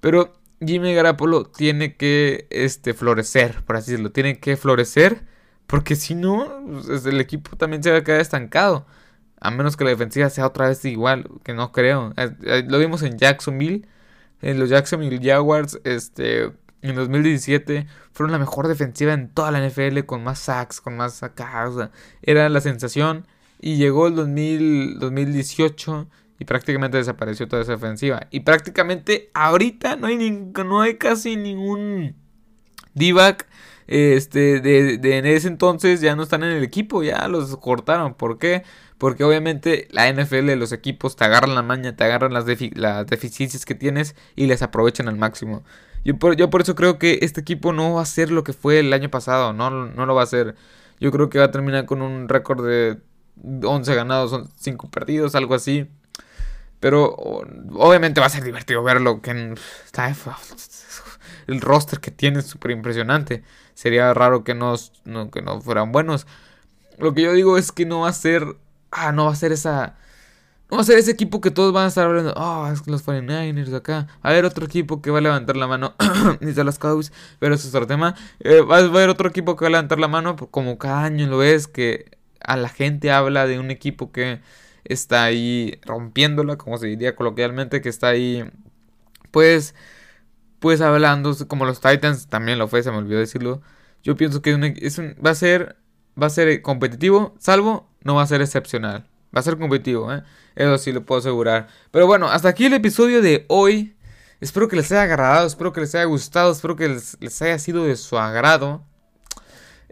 Pero 0.02 0.34
Jimmy 0.66 0.94
Garoppolo 0.94 1.46
tiene 1.46 1.96
que 1.96 2.48
este, 2.50 2.94
florecer, 2.94 3.64
por 3.66 3.78
así 3.78 3.92
decirlo. 3.92 4.12
Tiene 4.12 4.40
que 4.40 4.58
florecer 4.58 5.24
porque 5.68 5.96
si 5.96 6.16
no, 6.16 6.62
pues, 6.86 7.06
el 7.06 7.22
equipo 7.22 7.56
también 7.58 7.84
se 7.84 7.92
va 7.92 8.00
a 8.00 8.04
quedar 8.04 8.22
estancado. 8.22 8.86
A 9.40 9.52
menos 9.52 9.78
que 9.78 9.84
la 9.86 9.92
defensiva 9.92 10.30
sea 10.30 10.48
otra 10.48 10.68
vez 10.70 10.84
igual, 10.86 11.30
que 11.44 11.54
no 11.54 11.72
creo. 11.72 12.14
Eh, 12.18 12.66
lo 12.68 12.80
vimos 12.80 13.04
en 13.04 13.18
Jacksonville 13.18 13.86
en 14.44 14.60
los 14.60 14.70
Jacksonville 14.70 15.20
Jaguars, 15.22 15.80
este, 15.84 16.52
en 16.82 16.96
2017 16.96 17.88
fueron 18.12 18.32
la 18.32 18.40
mejor 18.40 18.68
defensiva 18.68 19.14
en 19.14 19.30
toda 19.30 19.52
la 19.52 19.68
NFL 19.68 20.02
con 20.06 20.24
más 20.24 20.40
sacks, 20.40 20.82
con 20.82 20.96
más 20.98 21.24
acá, 21.24 21.92
era 22.22 22.50
la 22.50 22.62
sensación 22.62 23.26
y 23.60 23.78
llegó 23.78 24.08
el 24.08 24.16
2018 24.16 26.10
Y 26.40 26.46
prácticamente 26.46 26.98
desapareció 26.98 27.48
toda 27.48 27.62
esa 27.62 27.76
ofensiva. 27.76 28.28
Y 28.30 28.42
prácticamente 28.42 29.30
ahorita 29.34 29.96
no 29.96 30.08
hay, 30.08 30.18
no 30.66 30.82
hay 30.82 30.98
casi 30.98 31.38
ningún 31.38 32.16
D-back 32.94 33.48
este, 33.88 34.60
de, 34.60 35.18
en 35.18 35.26
ese 35.26 35.48
entonces 35.48 36.02
ya 36.02 36.16
no 36.16 36.24
están 36.24 36.44
en 36.44 36.52
el 36.52 36.64
equipo, 36.64 37.04
ya 37.04 37.28
los 37.28 37.56
cortaron. 37.58 38.14
¿Por 38.16 38.38
qué? 38.38 38.64
Porque 39.04 39.26
obviamente 39.26 39.90
la 39.92 40.10
NFL, 40.10 40.54
los 40.54 40.72
equipos 40.72 41.18
te 41.18 41.26
agarran 41.26 41.56
la 41.56 41.62
maña, 41.62 41.94
te 41.94 42.06
agarran 42.06 42.32
las, 42.32 42.46
las 42.76 43.06
deficiencias 43.06 43.66
que 43.66 43.76
tienes 43.76 44.16
y 44.38 44.46
les 44.46 44.62
aprovechan 44.62 45.10
al 45.10 45.18
máximo. 45.18 45.62
Yo 46.06 46.18
por, 46.18 46.38
yo 46.38 46.50
por 46.50 46.62
eso 46.62 46.74
creo 46.74 47.00
que 47.00 47.20
este 47.22 47.42
equipo 47.42 47.74
no 47.74 47.96
va 47.96 48.02
a 48.02 48.06
ser 48.06 48.32
lo 48.32 48.46
que 48.46 48.54
fue 48.54 48.80
el 48.80 48.94
año 48.94 49.10
pasado, 49.10 49.52
no, 49.52 49.70
no 49.70 50.06
lo 50.06 50.16
va 50.16 50.24
a 50.24 50.26
ser. 50.26 50.56
Yo 51.02 51.12
creo 51.12 51.30
que 51.30 51.38
va 51.38 51.44
a 51.44 51.52
terminar 51.52 51.86
con 51.86 52.02
un 52.02 52.30
récord 52.30 52.66
de 52.66 52.98
11 53.44 53.94
ganados, 53.94 54.50
5 54.56 54.90
perdidos, 54.90 55.36
algo 55.36 55.54
así. 55.54 55.86
Pero 56.80 57.14
obviamente 57.74 58.22
va 58.22 58.28
a 58.28 58.30
ser 58.30 58.46
divertido 58.46 58.84
verlo. 58.84 59.22
Que 59.22 59.32
el 61.48 61.60
roster 61.60 62.00
que 62.00 62.12
tiene 62.12 62.40
es 62.40 62.46
súper 62.46 62.72
impresionante. 62.72 63.44
Sería 63.74 64.14
raro 64.14 64.46
que 64.46 64.56
no, 64.56 64.76
que 65.30 65.42
no 65.42 65.60
fueran 65.60 65.92
buenos. 65.92 66.26
Lo 67.00 67.14
que 67.14 67.24
yo 67.24 67.34
digo 67.34 67.58
es 67.58 67.74
que 67.74 67.86
no 67.86 68.00
va 68.00 68.08
a 68.08 68.14
ser. 68.14 68.46
Ah, 68.94 69.12
no 69.12 69.26
va 69.26 69.32
a 69.32 69.36
ser 69.36 69.52
esa. 69.52 69.96
No 70.70 70.78
va 70.78 70.82
a 70.82 70.86
ser 70.86 70.98
ese 70.98 71.12
equipo 71.12 71.42
que 71.42 71.52
todos 71.52 71.74
van 71.74 71.86
a 71.86 71.88
estar 71.88 72.06
hablando. 72.06 72.34
Ah, 72.38 72.72
es 72.74 72.82
que 72.82 72.92
los 72.92 73.06
49ers 73.06 73.74
acá. 73.76 74.08
A 74.22 74.32
ver, 74.32 74.46
otro 74.46 74.66
equipo 74.66 75.02
que 75.02 75.12
va 75.12 75.20
a 75.20 75.22
levantar 75.22 75.58
la 75.58 75.68
mano. 75.68 75.96
Dice 76.42 76.64
las 76.64 76.80
Cowboys. 76.80 77.12
Pero 77.40 77.56
eso 77.56 77.68
es 77.68 77.76
otro 77.76 77.88
tema. 77.88 78.16
Eh, 78.40 78.62
va 78.62 78.78
a 78.78 78.80
haber 78.80 79.10
otro 79.10 79.30
equipo 79.30 79.56
que 79.56 79.66
va 79.66 79.68
a 79.70 79.72
levantar 79.72 80.00
la 80.00 80.08
mano. 80.08 80.36
Como 80.36 80.78
cada 80.78 81.04
año 81.04 81.28
lo 81.28 81.38
ves. 81.40 81.68
Que 81.68 82.18
a 82.40 82.58
la 82.58 82.70
gente 82.70 83.12
habla 83.12 83.48
de 83.48 83.60
un 83.60 83.72
equipo 83.72 84.12
que 84.12 84.42
está 84.86 85.24
ahí 85.24 85.80
rompiéndola. 85.84 86.58
Como 86.58 86.78
se 86.78 86.88
diría 86.88 87.16
coloquialmente. 87.16 87.82
Que 87.82 87.90
está 87.90 88.10
ahí. 88.10 88.50
Pues 89.32 89.76
pues 90.64 90.80
hablando, 90.80 91.36
como 91.50 91.66
los 91.66 91.82
Titans 91.82 92.28
también 92.28 92.58
lo 92.58 92.70
fue, 92.70 92.84
se 92.84 92.90
me 92.90 92.96
olvidó 92.96 93.20
decirlo. 93.20 93.62
Yo 94.02 94.16
pienso 94.16 94.42
que 94.42 94.74
es 94.82 94.98
va 94.98 95.32
a 95.32 95.36
ser 95.36 95.76
va 96.20 96.28
a 96.28 96.30
ser 96.30 96.62
competitivo, 96.62 97.36
salvo 97.38 97.90
no 98.04 98.16
va 98.16 98.24
a 98.24 98.28
ser 98.28 98.42
excepcional. 98.42 99.06
Va 99.36 99.40
a 99.40 99.44
ser 99.44 99.58
competitivo, 99.58 100.14
¿eh? 100.14 100.24
Eso 100.56 100.78
sí 100.78 100.92
lo 100.92 101.04
puedo 101.06 101.20
asegurar. 101.20 101.68
Pero 101.92 102.06
bueno, 102.06 102.28
hasta 102.30 102.50
aquí 102.50 102.66
el 102.66 102.74
episodio 102.74 103.22
de 103.22 103.46
hoy. 103.50 103.96
Espero 104.42 104.68
que 104.68 104.76
les 104.76 104.92
haya 104.92 105.04
agradado, 105.04 105.48
espero 105.48 105.72
que 105.72 105.80
les 105.80 105.96
haya 105.96 106.04
gustado, 106.04 106.52
espero 106.52 106.76
que 106.76 106.90
les, 106.90 107.42
haya 107.42 107.58
sido 107.60 107.86
de 107.86 107.96
su 107.96 108.18
agrado. 108.18 108.84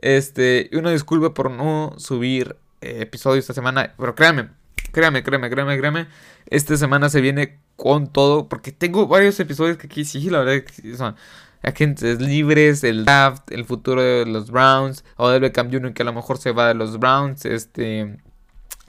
Este, 0.02 0.70
y 0.72 0.76
una 0.76 0.92
disculpa 0.92 1.34
por 1.34 1.50
no 1.50 1.94
subir 1.98 2.58
eh, 2.82 2.98
episodio 3.02 3.40
esta 3.40 3.54
semana, 3.54 3.94
pero 3.98 4.14
créanme, 4.14 4.50
créanme, 4.92 5.24
créanme, 5.24 5.50
créanme, 5.50 5.78
créanme, 5.78 6.08
esta 6.48 6.76
semana 6.76 7.08
se 7.10 7.22
viene 7.22 7.60
con 7.78 8.12
todo, 8.12 8.50
porque 8.50 8.72
tengo 8.72 9.08
varios 9.08 9.40
episodios 9.40 9.78
que 9.78 9.88
aquí 9.88 10.04
sí, 10.04 10.30
la 10.30 10.40
verdad, 10.40 10.66
son 10.98 11.16
agentes 11.64 12.20
libres, 12.22 12.84
el 12.84 13.06
draft, 13.06 13.52
el 13.52 13.66
futuro 13.66 14.02
de 14.02 14.26
los 14.26 14.52
Browns, 14.52 15.04
o 15.18 15.30
Beckham 15.30 15.72
Jr. 15.72 15.94
que 15.94 16.04
a 16.04 16.06
lo 16.06 16.14
mejor 16.14 16.38
se 16.38 16.52
va 16.52 16.68
de 16.68 16.74
los 16.74 17.00
Browns, 17.00 17.46
este... 17.46 18.18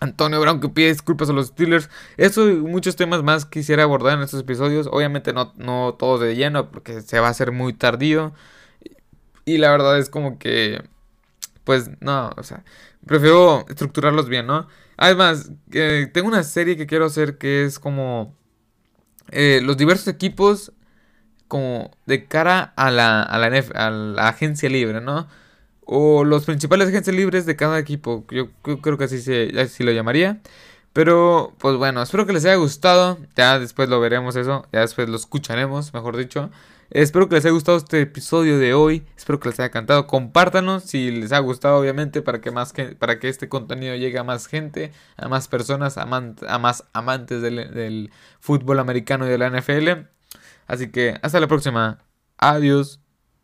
Antonio 0.01 0.41
Brown 0.41 0.61
que 0.61 0.69
pide 0.69 0.89
disculpas 0.89 1.31
a 1.31 1.33
los 1.33 1.49
Steelers. 1.49 1.89
Eso 2.17 2.51
y 2.51 2.57
muchos 2.57 2.97
temas 2.97 3.23
más 3.23 3.47
quisiera 3.47 3.85
abordar 3.85 4.19
en 4.19 4.25
estos 4.25 4.41
episodios. 4.41 4.89
Obviamente 4.91 5.33
no, 5.33 5.53
no 5.57 5.95
todos 5.97 6.21
de 6.21 6.35
lleno 6.35 6.73
porque 6.73 7.03
se 7.03 7.21
va 7.21 7.29
a 7.29 7.31
hacer 7.31 7.53
muy 7.53 7.73
tardío. 7.73 8.33
Y 9.45 9.59
la 9.59 9.71
verdad 9.71 9.99
es 9.99 10.11
como 10.11 10.41
que... 10.41 10.83
Pues 11.63 11.91
no, 12.01 12.33
o 12.37 12.43
sea, 12.43 12.65
prefiero 13.07 13.65
estructurarlos 13.69 14.29
bien, 14.29 14.49
¿no? 14.49 14.67
Además, 14.97 15.53
tengo 15.71 16.27
una 16.27 16.43
serie 16.43 16.77
que 16.77 16.87
quiero 16.87 17.05
hacer 17.07 17.39
que 17.39 17.65
es 17.65 17.79
como 17.79 18.37
eh, 19.31 19.61
los 19.63 19.77
diversos 19.77 20.09
equipos 20.09 20.73
como 21.53 21.91
de 22.07 22.25
cara 22.25 22.73
a 22.77 22.91
la, 22.91 23.23
a 23.23 23.38
la, 23.38 24.27
agencia 24.27 24.71
libre, 24.71 25.03
¿no? 25.03 25.29
O 25.85 26.25
los 26.25 26.47
principales 26.47 26.88
agencias 26.88 27.15
libres 27.15 27.45
de 27.45 27.57
cada 27.57 27.79
equipo. 27.79 28.25
Yo, 28.31 28.49
creo 28.62 28.97
que 28.97 29.05
así, 29.05 29.21
se, 29.21 29.53
así 29.61 29.85
lo 29.85 29.93
llamaría. 29.93 30.41
Pero, 30.95 31.53
pues 31.59 31.77
bueno, 31.77 32.01
espero 32.01 32.25
que 32.25 32.33
les 32.33 32.47
haya 32.47 32.55
gustado. 32.55 33.19
Ya 33.37 33.59
después 33.59 33.91
lo 33.91 34.01
veremos 34.01 34.35
eso. 34.35 34.67
Ya 34.73 34.81
después 34.81 35.11
lo 35.11 35.17
escucharemos, 35.17 35.93
mejor 35.93 36.17
dicho. 36.17 36.51
Espero 36.88 37.29
que 37.29 37.35
les 37.35 37.45
haya 37.45 37.53
gustado 37.53 37.77
este 37.77 38.01
episodio 38.01 38.59
de 38.59 38.73
hoy. 38.73 39.05
Espero 39.15 39.38
que 39.38 39.51
les 39.51 39.61
haya 39.61 39.67
encantado. 39.67 40.07
Compártanos 40.07 40.85
si 40.85 41.11
les 41.11 41.33
ha 41.33 41.38
gustado, 41.41 41.79
obviamente, 41.79 42.23
para 42.23 42.41
que, 42.41 42.51
más 42.51 42.73
para 42.99 43.19
que 43.19 43.29
este 43.29 43.51
contenido 43.51 43.95
llegue 43.97 44.19
a 44.19 44.25
más 44.25 44.47
gente, 44.47 44.91
a 45.19 45.29
más 45.29 45.49
personas, 45.49 45.99
a, 45.99 46.05
a 46.05 46.59
más 46.59 46.85
amantes 46.95 47.43
del 47.43 48.11
fútbol 48.41 48.79
americano 48.79 49.27
y 49.27 49.29
de 49.29 49.37
la 49.37 49.51
NFL. 49.51 50.09
Así 50.66 50.90
que 50.90 51.18
hasta 51.22 51.40
la 51.40 51.48
próxima. 51.48 51.98
Adiós. 52.38 53.02